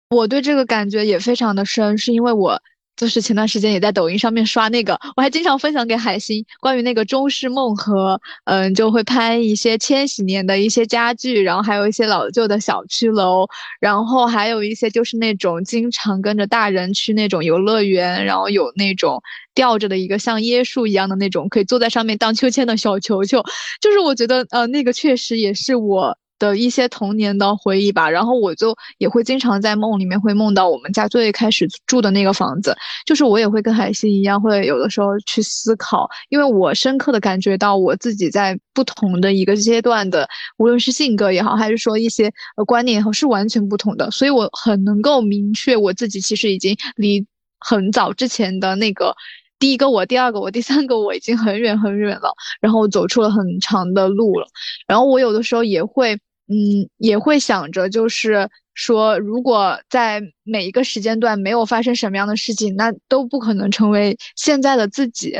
[0.09, 2.59] 我对这个感觉也非常的深，是因为我。
[3.01, 13.47] 就是前段时间也在抖音上面刷那个，我还经常分享给海星关于那个中式梦和，嗯，就会拍一些千禧年的一些家具，然后还有一些老旧的小区楼，
[13.81, 19.23] 然后还有一些就是那种经常跟着大人去那种游乐园，然后有那种
[19.55, 23.43] 吊着的一个像椰树一样的那种可以坐在上面荡秋千的小球球，
[23.81, 26.19] 就是我觉得呃那个确实也是我。
[26.41, 32.77] 的一些童年的回忆吧，然后我就也会经常在梦里面会梦到我们家最开始住的那个房子，
[33.07, 47.25] 就是我也会跟海星一样，会有的时候去思考，因为我深刻的感觉到我自己在不同的一个阶段的，无论是性格也好，还是说一些呃观念也好，是完全不同的，所以我很能够明确我自己其实已经离
[47.59, 49.15] 很早之前的那个。
[49.59, 52.33] 第一个我，第二个我，第三个我已经很远很远了，
[52.63, 54.47] 然后走出了很长的路了。
[54.87, 56.19] 然后我有的时候也会，
[56.53, 65.33] 嗯，也会想着，就是说，如果在每一个时间段没有发生什么样的事情，那都不可能成为现在的自己。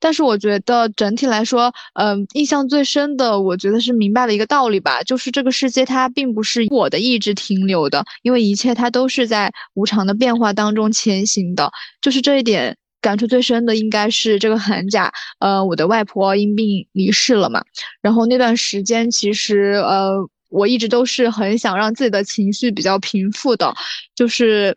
[0.00, 11.70] 但是我觉得整体来说，嗯，印象最深的，我觉得是明白了一个道理吧，就是这个世界它并不是我的意志停留的，因为一切它都是在无常的变化当中前行的。
[12.00, 17.62] 就是这一点感触最深的，应该是这个寒假，呃，我的外婆因病离世了嘛，
[18.00, 20.26] 然后那段时间其实，呃。
[20.54, 23.74] 我一直都是很想让自己的情绪比较平复的，
[24.14, 24.76] 就是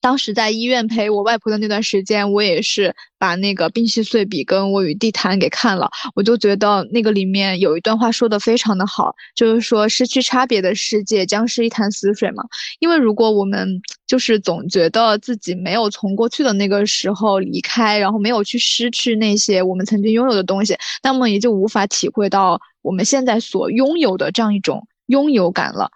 [0.00, 12.44] 当时在医院陪我外婆的那段时间，我也是把那个《冰稀碎笔》跟《我与地坛》给看了，我就觉得那个里面有一段话说的非常的好，就是说失去差别的世界将是一潭死水嘛。
[12.78, 13.68] 因为如果我们
[14.06, 24.86] 就是总觉得自己没有从过去的那个时候离开，然后没有去失去那些我们曾经拥有的东西，那么也就无法体会到我们现在所拥有的这样一种。
[25.10, 25.90] 拥有感了，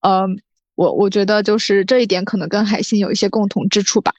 [0.00, 0.26] 呃，
[0.74, 4.12] 我我觉得就是这一点可能跟海星有一些共同之处吧。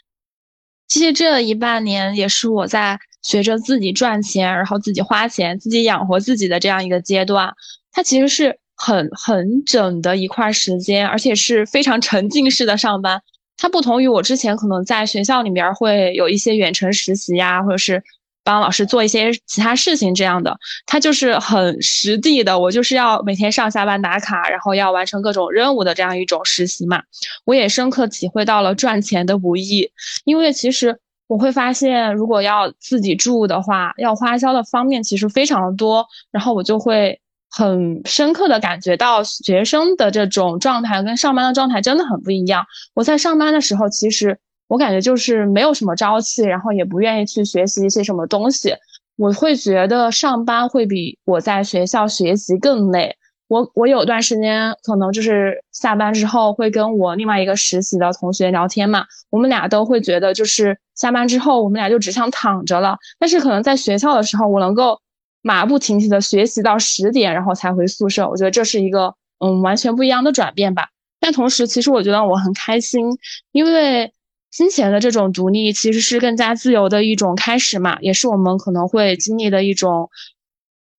[0.87, 7.51] 其实这一半年也是我在学着自己赚钱，然后自己花钱，自己养活自己的这样一个阶段。
[7.91, 13.21] 它其实是很很整的一块时间，而且是非常沉浸式的上班。
[13.57, 18.03] 它不同于我之前可能在学校里面会有一些远程实习呀，或者是。
[18.45, 22.57] 帮老师做一些其他事情，这样的，他就是很实地的。
[22.57, 27.01] 我就是要每天上下班打卡，然后要完成各种任务的这样一种实习嘛。
[27.43, 29.89] 我也深刻体会到了赚钱的不易，
[30.25, 36.05] 因为其实我会发现，如果要自己住的话，要花销的方面其实非常的多。
[36.31, 37.19] 然后我就会
[37.49, 42.63] 很深刻的感觉到，学生的这种状态跟上班的状态真的很不一样。
[42.93, 44.37] 我在上班的时候，其实。
[44.67, 48.73] 我感觉就是没有什么朝气，然后也不愿意去学习一些什么东西。
[49.17, 53.15] 我会觉得上班会比我在学校学习更累。
[53.47, 62.97] 我我有段时间可能就是下班之后会跟我另外一个实习的同学聊天嘛，我们俩都会觉得就是下班之后我们俩就只想躺着了。
[63.19, 64.99] 但是可能在学校的时候，我能够
[65.43, 68.27] 马不停蹄的学习到十点，然后才回宿舍。
[68.27, 70.89] 我觉得这是一个嗯完全不一样的转变吧。
[71.19, 73.17] 但同时，其实我觉得我很开心，
[73.53, 74.11] 因为。
[74.55, 80.09] 金钱的这种独立其实是更加自由的一种开始嘛，也是我们可能会经历的一种，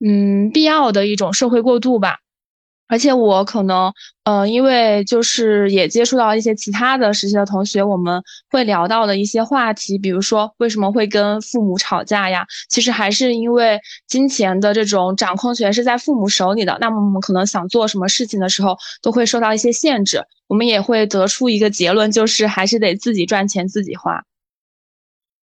[0.06, 2.18] 嗯，必要的一种社会过渡吧。
[2.88, 12.46] 而且我可能，呃，因为就是也接触到一些其他的实习的同学，我们会聊到的一些话题，比如说为什么会跟父母吵架呀？
[12.68, 16.78] 其实还是因为金钱的这种掌控权是在父母手里的。
[16.80, 20.22] 那么我们可能想做什么事情的时候，都会受到一些限制。
[20.46, 24.22] 我们也会得出一个结论，就是还是得自己赚钱自己花。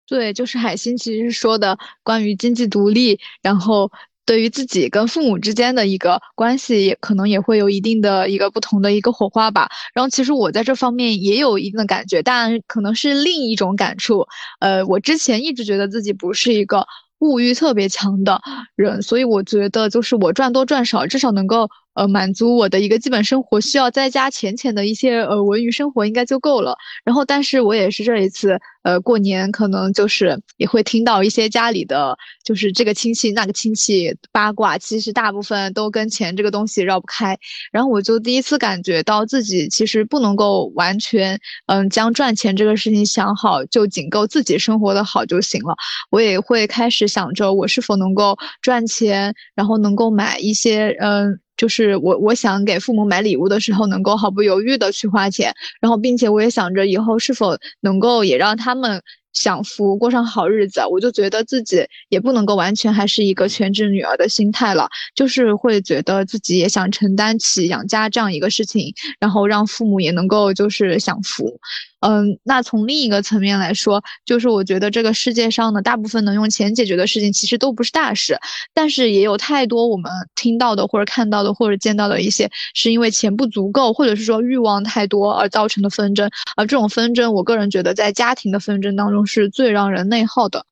[0.05, 3.89] 对，就是海星其实说的关于经济独立，然后。
[4.29, 9.67] 对于自己跟父母之间的一个关系，也可能也会有一定的一个不同的一个火花吧。
[9.91, 14.27] 然后其实我在这方面也有一定的感觉，但可能是另一种感触。
[14.59, 16.85] 呃，我之前一直觉得自己不是一个
[17.17, 18.39] 物欲特别强的
[18.75, 21.67] 人，所以我觉得就是我赚多赚少，至少能够。
[21.95, 26.77] 呃，满足我的一个基本生活需要，再加浅浅的一些呃文娱生活应该就够了。
[27.03, 37.37] 然后，但是我也是这一次呃过年，可能就是也会听到一些家里的就是这个亲戚那个亲戚八卦，其实大部分都跟钱这个东西绕不开。
[37.71, 45.75] 然后我就第一次感觉到自己其实不能够完全嗯将赚钱这个事情想好，就仅够自己生活的好就行了。
[46.11, 51.39] 我也会开始想着我是否能够赚钱，然后能够买一些嗯。
[51.59, 59.01] 就是我，我想给父母买礼物的时候，能够毫不犹豫的去花钱，然后，并且我也想着以后是否能够也让他们
[59.33, 60.79] 享福，过上好日子。
[60.89, 71.59] 我就觉得自己也不能够完全还是一个全职女儿的心态了，就是会觉得自己也想承担起养家这样一个事情，然后让父母也能够就是享福。
[72.01, 78.37] 嗯，那从另一个层面来说，就是我觉得这个世界上的，大部分能用钱解决的事情，其实都不是大事。
[78.73, 86.29] 但是也有太多我们听到的，或者看到的，或者见到的一些，是因为钱不足够，或者是说欲望太多而造成的纷争。
[86.55, 90.65] 而这种纷争，我个人觉得，在家庭的纷争当中，是最让人内耗的。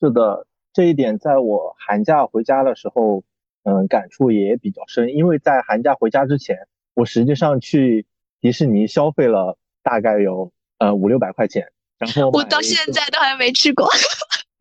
[0.00, 3.22] 是的，这一点在我寒假回家的时候，
[3.64, 5.10] 嗯，感触也比较深。
[5.10, 6.56] 因为在寒假回家之前，
[6.94, 8.06] 我实际上去。
[8.42, 13.88] 迪士尼消费了大概有呃五六百块钱，然后我到现在都还没去过。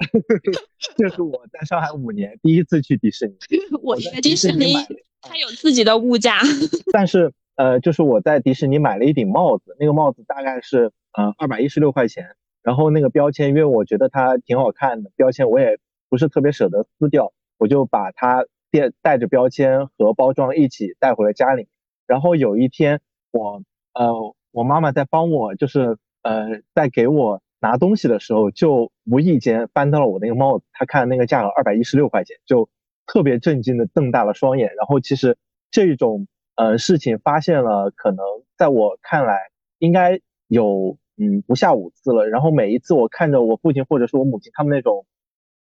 [0.97, 3.35] 这是我在上海五年第一次去迪士尼。
[3.81, 4.75] 我在迪士尼，
[5.19, 6.37] 它有自己的物价。
[6.93, 21.67] 但是呃，就是我在迪士尼买了一顶帽子，那个帽子大概是呃二百一十六块钱，然后那个标签，因为我觉得它挺好看的，标签我也不是特别舍得撕掉，我就把它带带着标签和包装一起带回了家里。
[22.05, 23.01] 然后有一天。
[23.33, 23.63] 我
[23.93, 24.11] 呃
[24.51, 32.69] 我妈妈在帮我就是呃在给我拿东西的时候，就无意间翻到了我那个帽子，她看那个价格二百一十六块钱，就
[33.05, 34.73] 特别震惊的瞪大了双眼。
[34.75, 35.37] 然后其实
[35.69, 38.25] 这种呃事情发现了，可能
[38.57, 39.37] 在我看来
[39.79, 42.27] 应该有嗯不下五次了。
[42.27, 45.05] 然后每一次我看着我父亲或者是我母亲他们那种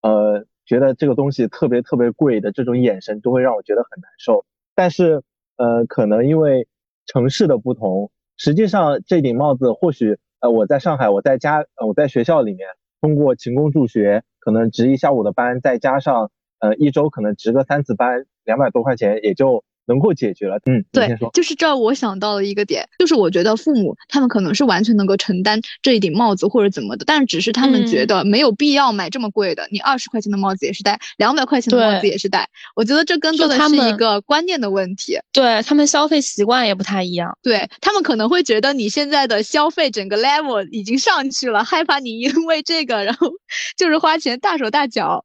[0.03, 0.47] 呃。
[0.67, 4.45] 觉得这个东西特别特别贵的这种眼神，都会让我觉得很难受。
[4.77, 5.25] 但是，
[5.57, 6.69] 呃，可能因为
[7.07, 8.13] 城市的不同，
[8.43, 12.67] 实际上这顶帽子或许，呃，我在上海，我在家，呃我在学校里面
[13.03, 19.63] 通过勤工助学，可能值一下午的班，再加上，呃，一周可能值个三次班，两百多块钱也就。
[19.91, 43.29] 能够解决了，嗯，对，就是这我想到了一个点，就是我觉得父母他们可能是完全能够承担这一顶帽子或者怎么的，但是只是他们觉得没有必要买这么贵的，你二十块钱的帽子也是戴，两百块钱的帽子也是戴，我觉得这更多的是一个观念的问题，对他们消费习惯也不太一样，对他们可能会觉得你现在的消费整个 level 已经上去了，害怕你因为这个然后
[43.77, 45.25] 就是花钱大手大脚。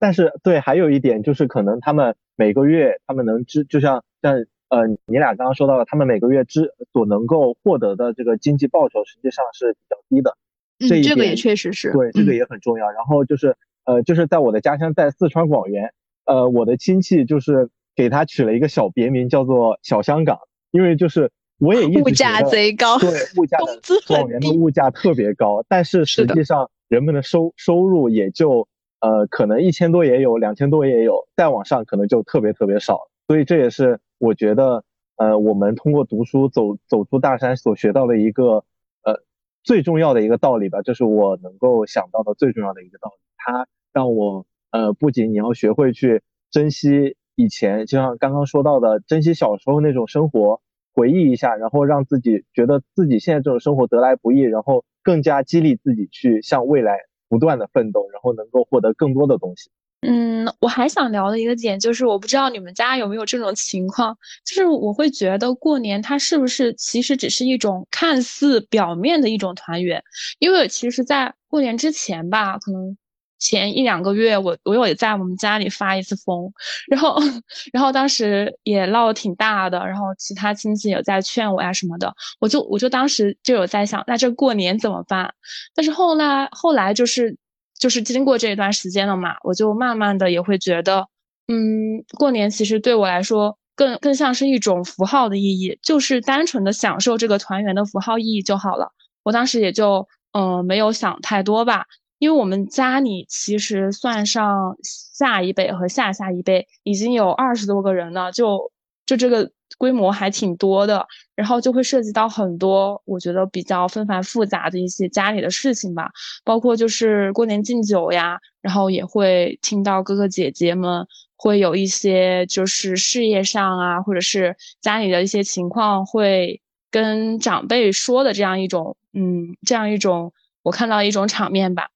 [0.00, 4.34] 但是对，还有一点就是可能他们每个月他们能支，就像像
[4.70, 10.38] 呃你俩刚刚说到了，他们每个月支所能够获得的这个经济报酬实际上是比较低的。
[10.78, 11.92] 嗯，这个也确实是。
[11.92, 12.90] 对，这个也很重要。
[12.90, 15.92] 然后就是呃就是在我的家乡在四川广元，
[16.24, 20.38] 呃我的亲戚就是给他取了一个小别名叫做小香港，
[20.70, 23.78] 因为就是我也一直物价贼高，对物价的
[24.08, 28.66] 广元的物价特别高，但是实际上人们的收收入也就。
[29.00, 33.08] 呃，可能一千多也有，两千多也有，再往上可能就特别特别少。
[33.26, 34.84] 所以这也是我觉得，
[35.16, 38.64] 呃，我们通过读书走走出大山所学到的一个
[39.02, 39.22] 呃
[39.62, 43.22] 最重要的一个道理吧，这是我能够想到的最重要的一个道理。
[43.36, 50.60] 它让我呃不仅你要学会去珍惜以前，就像刚刚说到的，珍惜小时候那种生活，
[50.92, 56.98] 回忆一下，然后让自己觉得自己现在这种生活得来不易，然后更加激励自己去向未来。
[57.30, 59.70] 不断的奋斗，然后能够获得更多的东西。
[60.02, 70.02] 嗯，我还想聊的一个点就是，我不知道你们家有没有这种情况，就是我会觉得过年它是不是其实只是一种看似表面的一种团圆，
[70.40, 72.96] 因为其实，在过年之前吧，可能。
[73.40, 76.52] 前一两个月，我我有在我们家里发一次疯，
[76.88, 77.16] 然后
[77.72, 85.34] 然后当时也闹得挺大的，然后其他亲戚也在劝我呀什么的，我就我就当时就有在想，那这过年怎么办？
[85.74, 87.36] 但是后来后来就是
[87.78, 91.08] 就是经过这一段时间了嘛，我就慢慢的也会觉得，
[91.48, 98.92] 嗯，过年其实对我来说更更像是一种符号的意义，就是单纯的享受这个团圆的符号意义就好了。
[99.22, 101.86] 我当时也就嗯没有想太多吧。
[102.20, 108.70] 因为我们家里其实算上下一辈和下下一辈，已经有二十多个人了，就
[109.06, 116.10] 就这个规模还挺多的，然后就会涉及到很多我觉得比较纷繁复杂的一些家里的事情吧，
[116.44, 121.06] 包括就是过年敬酒呀，然后也会听到哥哥姐姐们
[121.36, 126.60] 会有一些就是事业上啊，或者是家里的一些情况会
[126.90, 131.88] 跟长辈说的这样一种，嗯，这样一种我看到一种场面吧。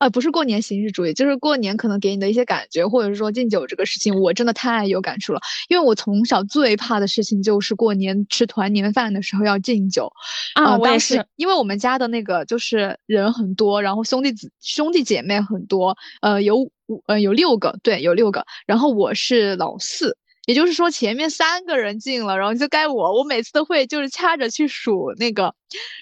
[0.00, 5.40] 啊，不是过年形式主义，就是过年可能给你的一些感觉，或者是说敬酒这个事情，我真的太有感触了。
[5.68, 10.10] 因为我从小最怕的事情就是过年吃团年饭的时候要敬酒
[10.54, 10.78] 啊。
[10.78, 20.16] 我也是，因为我们家的那个就是人很多，然后兄弟子兄弟姐妹很多，呃，有五呃有六个，对，有六个，然后我是老四。
[20.46, 23.18] 也就是说，前面三个人进了，然后就该我。
[23.18, 25.54] 我每次都会就是掐着去数那个，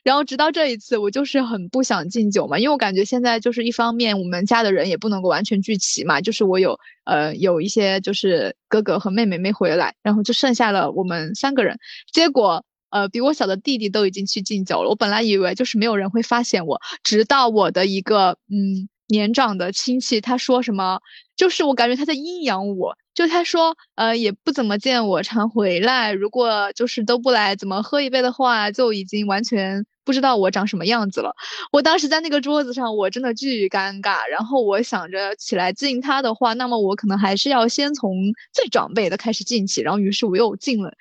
[0.05, 11.77] 然后直到这一次，我就是很不想敬酒嘛，因为我感觉现在就是一方面我们家的人也不能够完全聚齐嘛，就是我有呃有一些就是哥哥和妹妹没回来，然后就剩下了我们三个人。
[12.13, 21.01] 结果呃比我小的弟弟都已经去敬酒了，我本来以为就是没有人会发现我，直到我的一个嗯年长的亲戚他说什么，
[21.37, 22.97] 就是我感觉他在阴阳我。
[23.19, 26.13] 就他说，呃，也不怎么见我常回来。
[26.13, 31.35] 如果就是都不来，怎么喝一杯的话，就已经完全不知道我长什么样子了。
[31.73, 34.25] 我当时在那个桌子上，我真的巨尴尬。
[34.31, 38.15] 然后我想着起来敬他的话，那么我可能还是要先从
[38.53, 39.81] 最长辈的开始敬起。
[39.81, 40.93] 然后于是我又敬了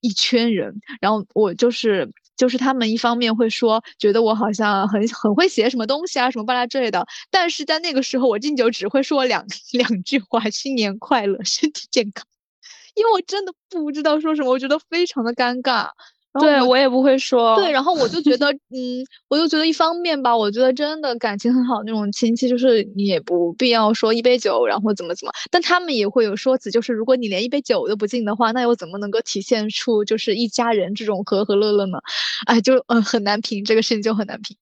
[0.00, 2.10] 一圈人，然后我就是。
[2.36, 7.06] 就是他们一方面会说，觉得我好像很很会写什么东西啊，什么巴拉之类的。
[7.30, 12.24] 但是在那个时候，我敬酒只会说两 两句话：新年快乐，身体健康。
[12.94, 15.90] 因为我真的不知道说什么，我觉得非常的尴尬。
[16.40, 17.56] 对我也不会说。
[17.56, 31.98] 对，然后我就觉 得，嗯，我就觉得一方面吧，我觉得真的感情很好那种亲戚，就是你也不必要说一杯酒，然后怎么怎么，但他们也会有说辞，就是如果你连一杯酒都不敬的话，那又怎么能够体现出就是一家人这种和和乐乐呢？
[32.46, 34.56] 哎，就嗯很难评，这个事情就很难评。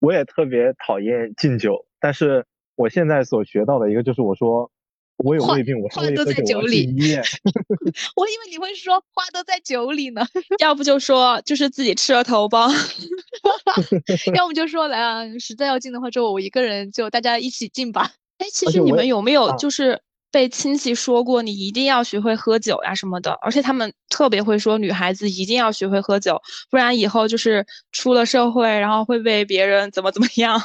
[0.00, 2.44] 我也特别讨厌敬酒，但是
[2.76, 4.70] 我现在所学到的一个就是我说。
[5.18, 6.86] 我有胃病，我话都在酒里。
[8.16, 10.26] 我以为你会说话都在酒里呢，
[10.60, 12.72] 要不就说就是自己吃了头孢，
[14.34, 18.12] 要不就说来啊，实在要进的话，就我一个人，就大家一起进吧。
[18.38, 20.00] 哎，其实你们有没有就是
[20.30, 23.32] 被亲戚说过你一定要学会喝酒呀什么的？
[23.42, 26.40] 而且他们特别会说女孩子一定要学会喝酒，
[26.70, 30.62] 不然以后就是出了社会，然后会被别人怎么怎么样。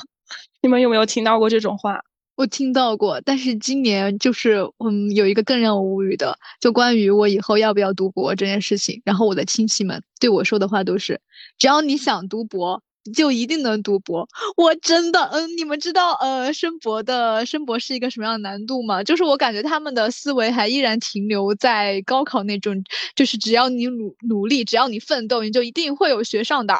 [0.61, 1.99] 你们有没有听到过这种话？
[2.35, 9.01] 我听到过，但是今年就是嗯，有一个更让我无语的，就关于我以后要不要读博这件事情。
[9.05, 11.21] 然后我的亲戚们对我说的话都是：
[11.59, 12.81] 只要你想读博。
[13.11, 14.27] 就一定能读博？
[14.55, 19.03] 我真的，嗯，你们知道，呃，申博的申博是一个什么样的难度吗？
[19.03, 22.83] 就是我感觉他们的思维还依然停留在高考那种，
[23.15, 26.75] 就是只要你努努力，只要你奋斗，你就一定会有学上的。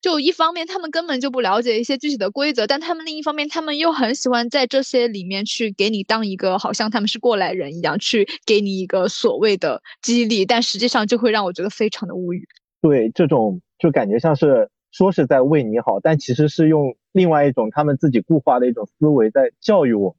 [0.00, 12.46] 就一方面，他们根本就不了解一些具体的规则，但他们另一方面，他们又很喜欢在这些里面去给你当一个好像他们是过来人一样，去给你一个所谓的激励，但实际上就会让我觉得非常的无语。
[12.82, 14.68] 对，这种就感觉像是。
[14.92, 20.14] 说是在为你好，但其实是用另外一种他们自己固化的一种思维在教育我，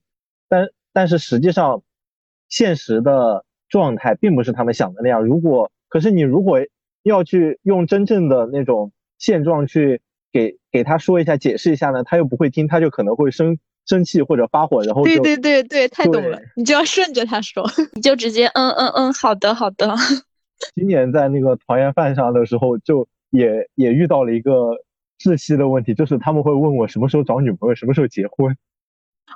[0.49, 1.83] 但但是实际上，
[2.49, 5.23] 现实的状态并不是他们想的那样。
[5.23, 6.59] 如果可是你如果
[7.03, 10.01] 要去用真正的那种现状去
[10.31, 17.63] 给给他说一下解释一下呢，他又不会听，他就可能会生生气或者发火，然后对对对对，太懂了，你就要顺着他说，
[17.93, 19.95] 你就直接嗯嗯嗯，好的好的。
[20.73, 23.07] 今年在那个团圆饭上的时候就。
[23.33, 24.77] 也也遇到了一个
[25.19, 28.55] 窒息的问题，就是他们会问我什么时候找女朋友，什么时候结婚。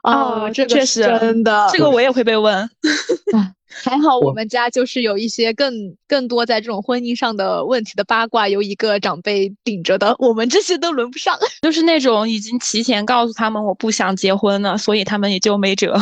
[0.04, 2.70] 哦，这确实真的，这个我也会被问。
[3.84, 5.74] 还好我们家就是有一些更
[6.08, 11.36] 更多在这种婚姻上的问题的八卦，由一个长辈顶着的，我们这些都轮不上。
[11.62, 15.95] 就是那种已经提前告诉他们我不想结婚了，所以他们也就没辙。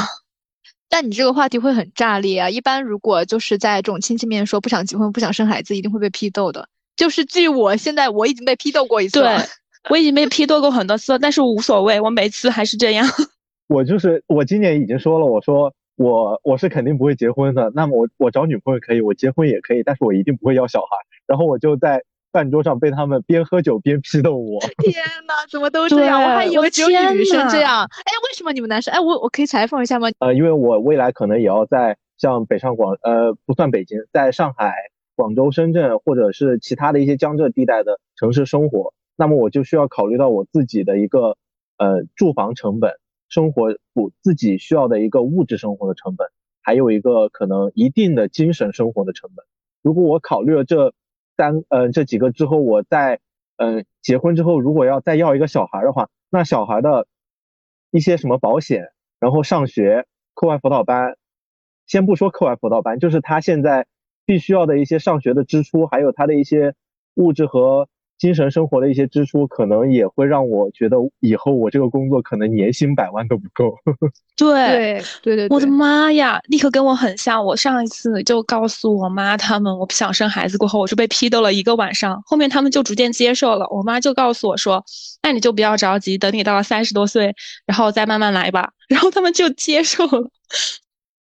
[0.89, 2.49] 但你这个话题会很炸裂啊！
[2.49, 6.69] 一般如果就是在这种亲戚面说不想结婚、不想生孩子，一定会被批斗的。
[6.95, 9.35] 就是据我现在我已经被批斗过一次，对
[9.89, 13.05] 我已经被批斗过很多次了，但是无所谓，我每次还是这样。
[13.67, 17.71] 我就是我今年已经说了，我说我我是肯定不会结婚的。
[17.75, 20.87] 那么我我找女朋友可以，我结婚也可以，但是我一定不会要小孩。
[21.27, 24.59] 然后我就在饭桌上被他们边喝酒边批斗我。
[24.83, 26.21] 天呐，怎么都这样？
[26.21, 27.83] 我还以为只有女生这样。
[27.83, 28.93] 哎，为什么你们男生？
[28.93, 30.09] 哎，我我可以采访一下吗？
[30.19, 34.73] 呃，因为我未来可能也要在像北上广，呃，不算北京，在上海。
[35.15, 41.37] 广州、深圳或者是其他的一些江浙地带的城市生活，那么我就需要考虑到我自己的一个
[41.77, 42.91] 呃住房成本、
[43.29, 46.27] 生活我自己需要的一个物质生活的成本，
[46.61, 49.45] 还有一个可能一定的精神生活的成本。
[49.81, 50.93] 如果我考虑了这
[51.37, 53.21] 三呃这几个之后，我在
[53.55, 57.07] 嗯结婚之后，如果要再要一个小孩的话，那小孩的
[57.89, 58.89] 一些什么保险，
[59.19, 61.15] 然后上学、课外辅导班，
[61.87, 63.87] 先不说课外辅导班，就是他现在。
[64.25, 66.73] 必须要的一些上学的支出，还有他的一些
[67.15, 73.77] 物质和精神生活的一些支出，可能也会让我觉得以后我这个工作可能年薪百万都不够。
[74.37, 77.43] 对对对，我的妈呀，立刻跟我很像。
[77.43, 82.21] 我上一次就告诉我妈他们我不想生孩子，过后我就被批斗了一个晚上。
[82.25, 83.67] 后面他们就逐渐接受了。
[83.69, 84.83] 我妈就告诉我说
[85.21, 87.33] ：“那你就不要着急，等你到了三十多岁，
[87.65, 88.71] 然后再慢慢来吧。
[88.87, 90.29] ”然后他们就接受了。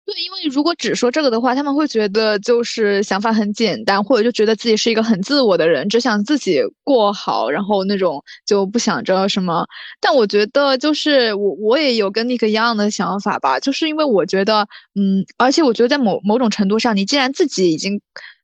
[0.07, 9.67] 对，因为如果只说这个的话，他们会觉得就是想法很简单，或者就觉得自己是一个很自我的人，只想自己过好，然后那种就不想着什么。
[10.03, 17.99] 但我觉得就是我我也有跟那个一样的想法吧，就是因为我觉得，嗯，而且我觉得在某某种程度上，你既然自己已经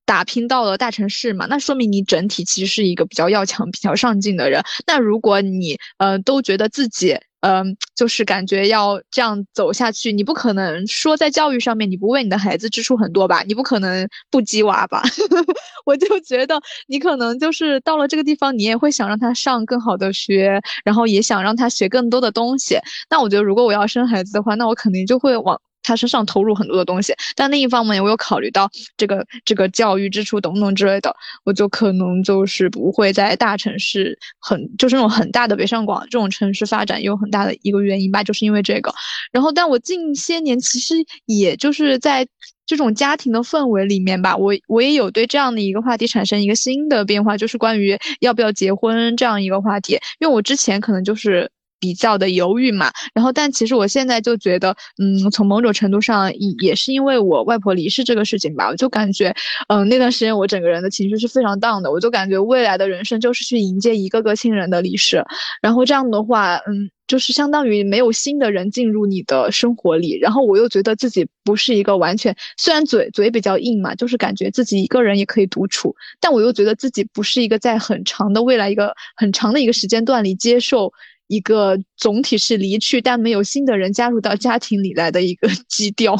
[0.07, 4.63] 打拼到了大城市嘛，那说明你整体其实是一个比较要强、比较上进的人。
[4.87, 7.19] 那如果你呃都觉得自己。
[7.41, 13.43] 嗯，就是感觉要这样走下去，你不可能说在教育上面你不为你的孩子支出很多吧？
[13.49, 15.03] 你不可能不鸡娃吧？
[15.87, 22.79] 我就觉得你可能就是到了这个地方，你也会想让他上更好的学，然后也想让他学更多的东西。
[23.09, 25.61] 那我觉得如果我要生孩子的话，那我肯定就会往。
[25.83, 31.15] 他身上投入很多的东西，但另一方面，我有考虑到这个这个教育支出等等之类的，
[31.45, 38.93] 我就可能就是不会在大城市很就是那种很大的北上广这种城市发展，有很大的一个原因吧，就是因为这个。
[39.33, 40.95] 然后，但我近些年其实
[41.27, 42.27] 也就是在。
[42.67, 49.95] 这种家庭的氛围里面吧，我我也有对这样的一个话题产生一个新的变化，就是关于要不要结婚这样一个话题。
[50.21, 51.51] 因为我之前可能就是
[51.81, 59.35] 比较的犹豫嘛，然后但其实我现在就觉得，嗯，从某种程度上也也是因为我外婆离世这个事情吧，我就感觉，
[59.69, 65.25] 嗯，那段时间我整个人的情绪是非常 down 的，我就感觉未来的人生就是去迎接一个个亲人的离世，
[65.63, 66.91] 然后这样的话，嗯。
[67.11, 80.93] 就是相当于没有新的人进入你的生活里，然后我又觉得自己不是一个完全，虽然嘴嘴比较硬嘛，就是感觉自己一个人也可以独处，但我又觉得自己不是一个在很长的未来一个很长的一个时间段里接受
[81.31, 86.17] 一个总体是离去但没有新的人加入到家庭里来的一个基调。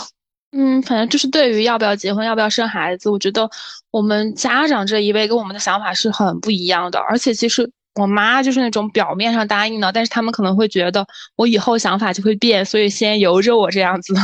[0.53, 3.51] 嗯，反正就是对于要不要结婚、要不要生孩子，我觉得
[3.91, 7.71] 我们家长这一辈跟我们的想法是很不一样的，而且其实。
[7.97, 11.05] 我妈就是那种表面上答应了，但是他们可能会觉得
[11.35, 14.15] 我以后想法就会变，所以先由着我这样子。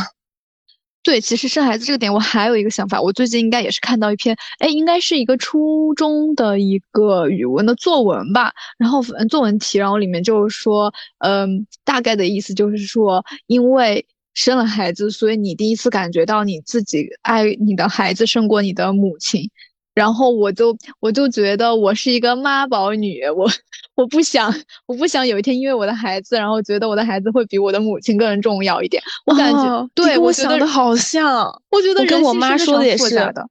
[1.06, 3.00] 对，其实生孩子这个点，我还有一个想法。
[3.00, 8.52] 我最近应该也是看到一篇，哎，应该是一个初中的一个语文的作文吧。
[8.76, 9.00] 然后
[9.30, 14.04] 作文题，然后里面就是说，嗯，大概的意思就是说，因为
[14.34, 19.48] 生了孩子，所以你第一次感觉到你自己爱你的孩子胜过你的母亲。
[19.96, 23.48] 然后我就我就觉得我是一个妈宝女，我
[23.94, 24.52] 我不想
[24.84, 29.02] 我不想有一天因为我的孩子，然后觉得我的孩子会比我的母亲更重要一点。
[29.24, 33.48] 我感觉对我想的好像，我觉得跟我妈说的也是的。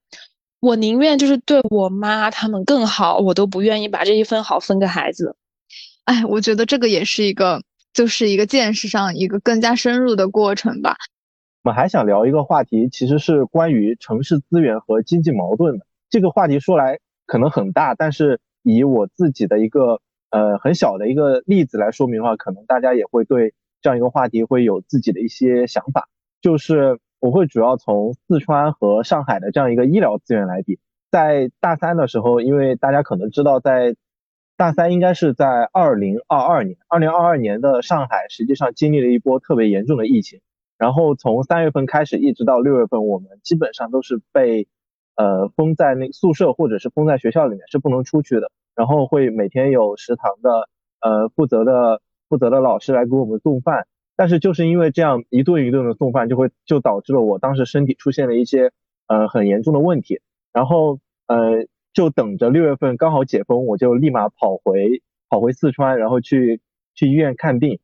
[0.59, 5.35] 我宁愿就是对我妈他们更好，我都不愿意把这一份好分给孩子。
[6.03, 10.95] 哎，我觉得这个也是一个就是一个见识上一个更加深入的过程吧。
[11.63, 15.85] 我们还想聊一个话题，其实是关于城市资源和经济矛盾的。
[16.15, 19.99] 这个话题说来可能很大，但是以我自己的一个
[20.29, 26.07] 呃很小的一个例子来说明的话，可能大家也会对这样一个话题会有自己的一些想法。
[26.39, 30.79] 就是我会主要从四川和上海的这样一个医疗资源来比。
[31.11, 33.97] 在大三的时候，因为大家可能知道，在
[34.55, 40.39] 大三应该是在二零二二年，二零二二年的上海实际上经历了一波特别严重的疫情，
[40.77, 44.69] 然后从三月份开始一直到六月份，我们基本上都是被。
[45.15, 50.67] 呃，封在那宿舍或者是封在学校里面是不能出去的，然后会每天有食堂的
[50.99, 53.87] 呃负责的负责的老师来给我们送饭，
[54.17, 58.73] 但是就是因为这样一顿一顿的送饭，就会就导致了我当时身体出现了一些
[59.07, 60.19] 呃很严重的问题，
[60.51, 66.59] 然后呃就等着六月份刚好解封，我就立马跑回跑回四川，然后去
[66.93, 67.79] 去医院看病，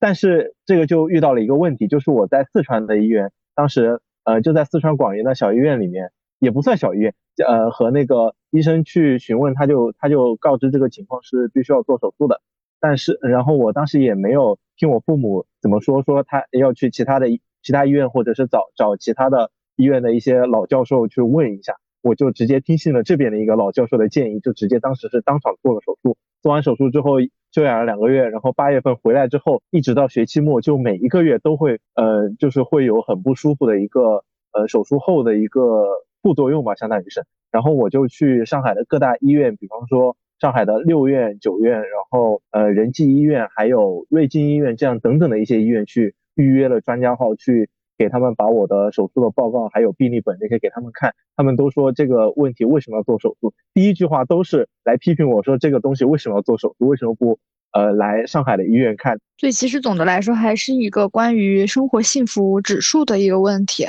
[0.00, 6.12] 但是这个就遇到了一个问题，就是我在四川的医院，当时呃就在四川广元的小医院里面。
[6.42, 7.14] 也不算小医院，
[7.46, 12.40] 呃，和那个医生去询问，他就他就告知这个情况是必须要做手术的，
[12.80, 17.28] 但是然后我当时也没有听我父母怎么说，说他要去其他的
[17.62, 27.20] 其他医院，或者是找找其他的医院的一些老教授去问一下，我就直接听信了这边的一个老教授的建议，就直接当时是当场做了手术，做完手术之后
[27.52, 35.86] 休养了两个月，然后八月份回来之后，一直到学期末，就每一个月都会呃就是会有很不舒服的一个呃手术后的一个。
[36.22, 47.68] 副作用吧，相当于是，然后我就去上海的各大医院，比方说上海的六院、九院，然后呃仁济医院，还有瑞金医院这样等等的一些医院去预约了专家号，去
[47.98, 57.38] 给他们把我的手术的报告还有病历本那些给他们看，他们都说这个问题为什么要做手术，第一句话都是来批评我说这个东西为什么要做手术，为什么不
[57.72, 59.18] 呃来上海的医院看？
[59.38, 63.86] 所以其实总的来说还是一个关于生活幸福指数的一个问题。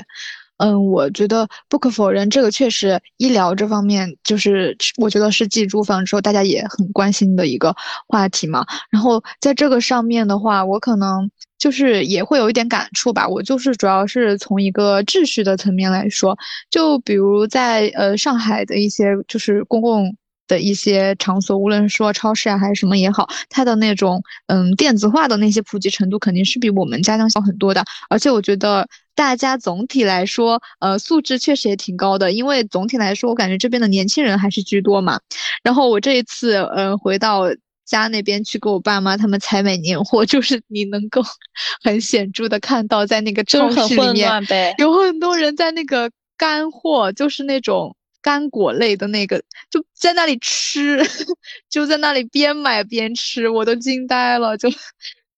[0.64, 7.76] 嗯，我觉得不可否认，这个确实医疗这方面，就是我觉得是继住房之后大家也很关心的一个
[8.08, 8.66] 话题嘛。
[8.90, 13.28] 然后在这个上面的话，我可能就是也会有一点感触吧。
[13.28, 16.38] 我就是主要是从一个秩序的层面来说，
[16.70, 20.16] 就比如在呃上海的一些就是公共
[20.48, 27.84] 的一些场所，无论说超市啊还是什么也好，它的那种嗯电子化的那些普及程度肯定是比我们家乡小很多的。
[28.10, 28.88] 而且我觉得。
[29.16, 32.32] 大家总体来说，呃，素质确实也挺高的。
[32.32, 35.20] 因为总体来说，我感觉这边的年轻人还是居多嘛。
[35.62, 37.44] 然后我这一次，嗯，回到
[37.86, 41.22] 家那边去给我爸妈他们采买年货，就是你能够
[41.84, 44.44] 很显著的看到，在那个超市里面，
[44.80, 51.00] 有很多人在那个干货，就是那种干果类的那个，就在那里吃，
[51.70, 54.58] 就在那里边买边吃，我都惊呆了。
[54.58, 54.68] 就，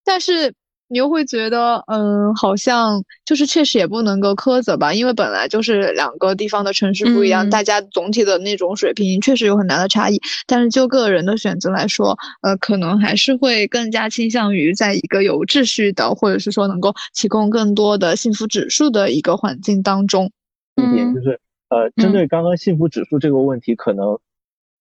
[0.06, 0.54] 但是。
[0.88, 10.22] 你又会觉得，嗯，好像就是确实也不能够苛责吧，因为本来就是两个地方的城市不一样，大家总体的那种水平确实有很大的差异。
[10.46, 20.32] 但是就个人的选择来说，呃，可能还是会更加倾向于在一个有秩序的，或者是说能够提供更多的幸福指数的一个环境当中。
[20.76, 24.20] 一点，就是呃，针对刚刚幸福指数这个问题，可能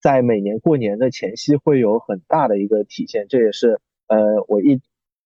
[0.01, 3.27] 在每年过年的前夕会有很大的一个体现。
[3.29, 4.81] 这也是呃，我一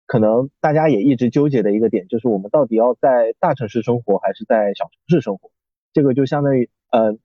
[0.05, 5.49] 可能大家也一直纠结的一个点，就是我们到底要在大城市生活还是在小城市生活？
[5.93, 7.17] 这个就相当于呃，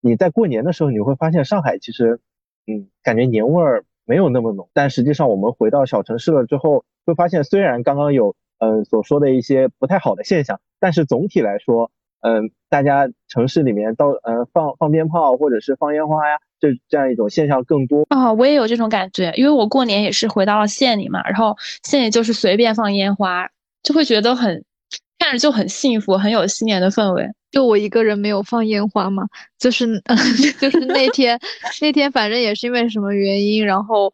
[0.00, 2.20] 你在过年的时候，你会发现上海其实
[2.66, 8.36] 嗯，感觉年味儿没有那么浓，但实际上我们回到小城市了之后，会发现虽然刚刚有。
[8.62, 18.32] 嗯，所说的一些不太好的现象，但是总体来说，嗯，大家城市里面到呃放放鞭炮或者是放烟花呀，这这样一种现象更多啊。
[18.32, 23.48] 我也有这种感觉，因为我过年也是回到了县里嘛，然后县里就是随便放烟花，
[23.82, 24.62] 就会觉得很
[25.18, 27.26] 看着就很幸福，很有新年的氛围。
[27.50, 29.24] 就我一个人没有放烟花嘛，
[29.58, 30.02] 就是
[30.60, 31.38] 就是那天
[31.80, 34.12] 那天反正也是因为什么原因，然后。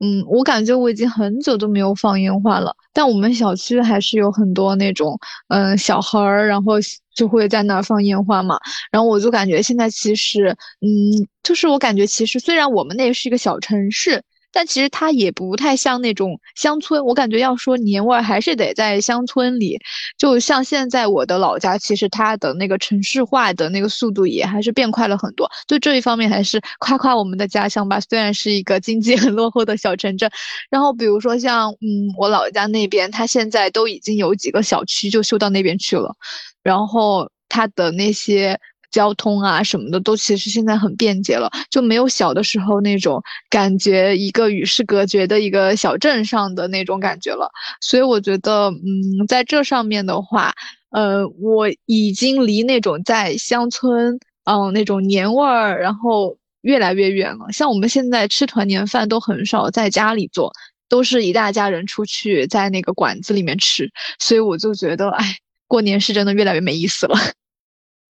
[0.00, 5.18] 嗯，我感觉我已经很久都没有放烟花了，但我们小区还是有很多那种
[5.48, 6.74] 嗯小孩儿，然后
[7.14, 8.58] 就会在那儿放烟花嘛。
[8.92, 14.22] 然后我就感觉现在其实，嗯，就是我感觉其实虽然我们那是一个小城市。
[14.52, 19.78] 但其实它也不太像那种乡村，我感觉要说年味儿还是得在乡村里。
[20.16, 25.48] 就像现在我的老家，其实它的那个城市化的那个速度也还是变快了很多。
[25.66, 28.00] 就这一方面，还是夸夸我们的家乡吧。
[28.00, 30.30] 虽然是一个经济很落后的小城镇，
[30.70, 36.14] 然后比如说像嗯我老家那边，它现在都已经有几个小区就修到那边去了，
[36.62, 38.58] 然后它的那些。
[38.90, 47.50] 交通啊什么的都其实现在很便捷了，就没有小的时候那种感觉，一个与世隔绝的一个小镇上的那种感觉了。
[47.80, 50.52] 所以我觉得，嗯，在这上面的话，
[50.90, 57.52] 呃，我已经离那种在乡村，嗯，那种年味儿，然后越来越远了。
[57.52, 60.52] 像我们现在吃团年饭都很少在家里做，
[60.88, 63.90] 都是一大家人出去在那个馆子里面吃。
[64.18, 65.36] 所以我就觉得，哎，
[65.66, 67.16] 过年是真的越来越没意思了。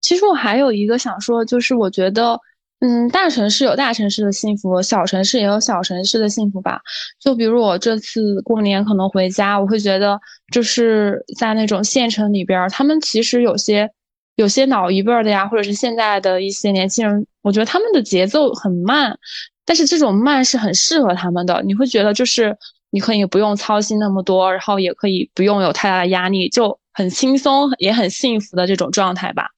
[0.01, 2.39] 其实我还有一个想说，就是我觉得，
[2.81, 6.81] 嗯，大城市有大城市的幸福，小城市也有小城市的幸福吧。
[7.21, 10.19] 就比如我这次过年可能回家，我会觉得
[10.53, 13.91] 就是在那种县城里边，他们其实有些
[14.37, 19.19] 有些老一辈的呀，或者是现在的一些年轻人，我觉得他们的节奏很慢，
[19.67, 21.61] 但是这种慢是很适合他们的。
[21.67, 22.57] 你会觉得就是
[22.91, 29.49] 你可以不用操心那么多，然后也可以不用有太大的压力，就很轻松也很幸福的这种状态吧。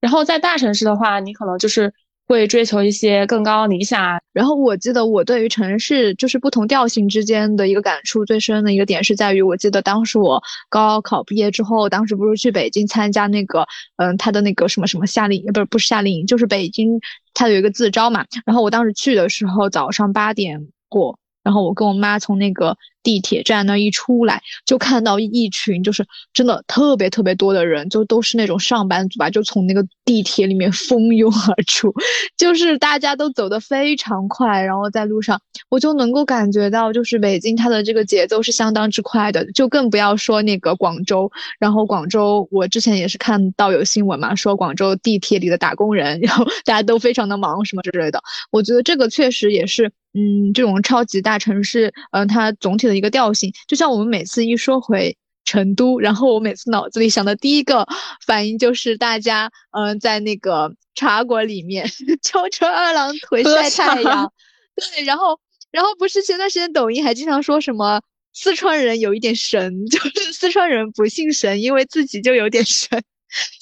[0.00, 1.92] 然后在大城市的话，你可能就是
[2.26, 4.20] 会追求一些更高理想。
[4.32, 17.00] 然后我记得我对于城市就是不同调性之间的一个感触最深的一个点是在于，我记得当时我高考毕业之后，当时不是去北京参加那个，嗯，他的那个什么什么夏令营，不是不是夏令营，就是北京
[17.34, 18.24] 他有一个自招嘛。
[18.46, 22.76] 然后我当时去的时候，早上八点过，然后我跟我妈从那个。
[23.02, 31.92] 地铁站那一出来，就看到一群就是真的特别特别多的人，就都是那种上班族吧，就从那个地铁里面蜂拥而出，
[32.36, 48.20] 就是大家都走得非常快，然后在路上，我就能够感觉到，就是北京它的这个节奏是相当之快的，就更不要说那个广州，然后广州我之前也是看到有新闻嘛，说广州地铁里的打工人，然后大家都非常的忙什么之类的，
[48.50, 49.92] 我觉得这个确实也是。
[50.14, 57.86] 嗯，这种超级大城市，嗯，它总体的一个调性，就像我们每次一说回成都，然后我每次脑子里想的第一个
[58.26, 61.88] 反应就是大家，嗯，在那个茶馆里面
[62.22, 64.32] 翘着二郎腿晒太阳，
[64.74, 65.38] 对，然后，
[65.70, 68.00] 然后不是前段时间抖音还经常说什么
[68.32, 73.02] 四川人有一点神， 就是四川人不信神，因为自己就有点神。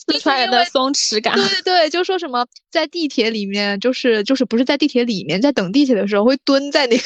[0.07, 7.03] 四川人的松弛感，对对对，就说什么在地铁里面，就是就是不是在地铁里面，在等地铁的时候会蹲在那个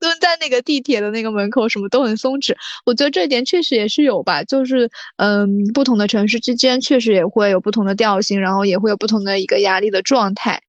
[0.00, 2.54] 蹲在那个地铁的那个门口，什么都很松弛。
[2.86, 10.62] 我觉得这一点确实也是有吧，就是嗯，不同的城市之间确实也会有不同的调性，然后也会有不同的一个压力的状态。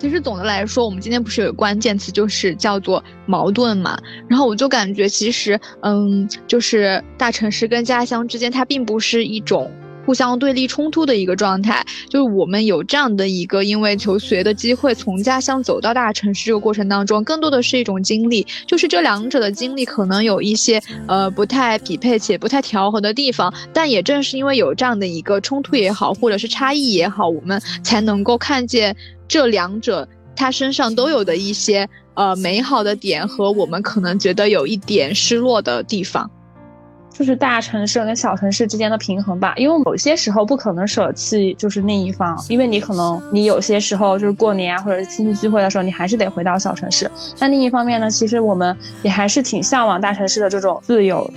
[0.00, 4.00] 其实总的来说，我们今天不是有个关键词，就是叫做矛盾嘛。
[4.26, 9.70] 然后我就感觉，其实，嗯，就是大城市跟家乡之间，它并不是一种
[10.06, 11.84] 互相对立冲突的一个状态。
[12.08, 18.46] 就是我们有这样的一个因为求学的机会，从家乡走到大城市这个过程当中，更多的是一种经历。
[18.66, 28.96] 就是这两者的经历可能有一些呃不太匹配且不太调和的地方，但也正是因为有这样的一个冲突也好，或者是差异也好，我们才能够看见。
[29.30, 36.28] 这两者，他身上都有的一些呃美好的点和我们可能觉得有一点失落的地方。
[37.12, 47.08] 就是大城市跟小城市之间的平衡吧，因为某些时候不可能舍弃就是另一方，因为你可能你有些时候就是过年啊或者亲戚聚会的时候，你还是得回到小城市。
[47.38, 51.30] 但另一方面呢，其实我们也还是挺向往大城市的这种自由。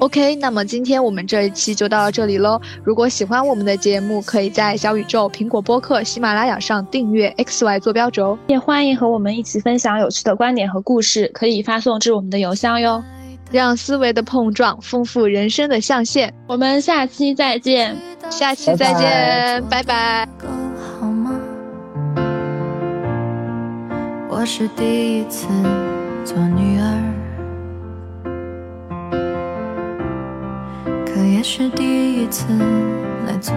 [0.00, 2.58] OK，那么今天我们这一期就到这里喽。
[2.82, 13.04] 如果喜欢我们的节目，可以在小宇宙、苹果播客、喜马拉雅上订阅 XY 坐标轴，也欢迎和我们一起分享有趣的观点和故事，可以发送至我们的邮箱哟。
[13.52, 16.32] 让思维的碰撞丰富人生的象限。
[16.46, 17.96] 我们下期再见，
[18.30, 20.26] 下期再见，拜拜。
[24.30, 25.48] 我是第一次
[26.24, 27.09] 做女儿。
[31.24, 32.46] 也是第一次
[33.26, 33.54] 来做。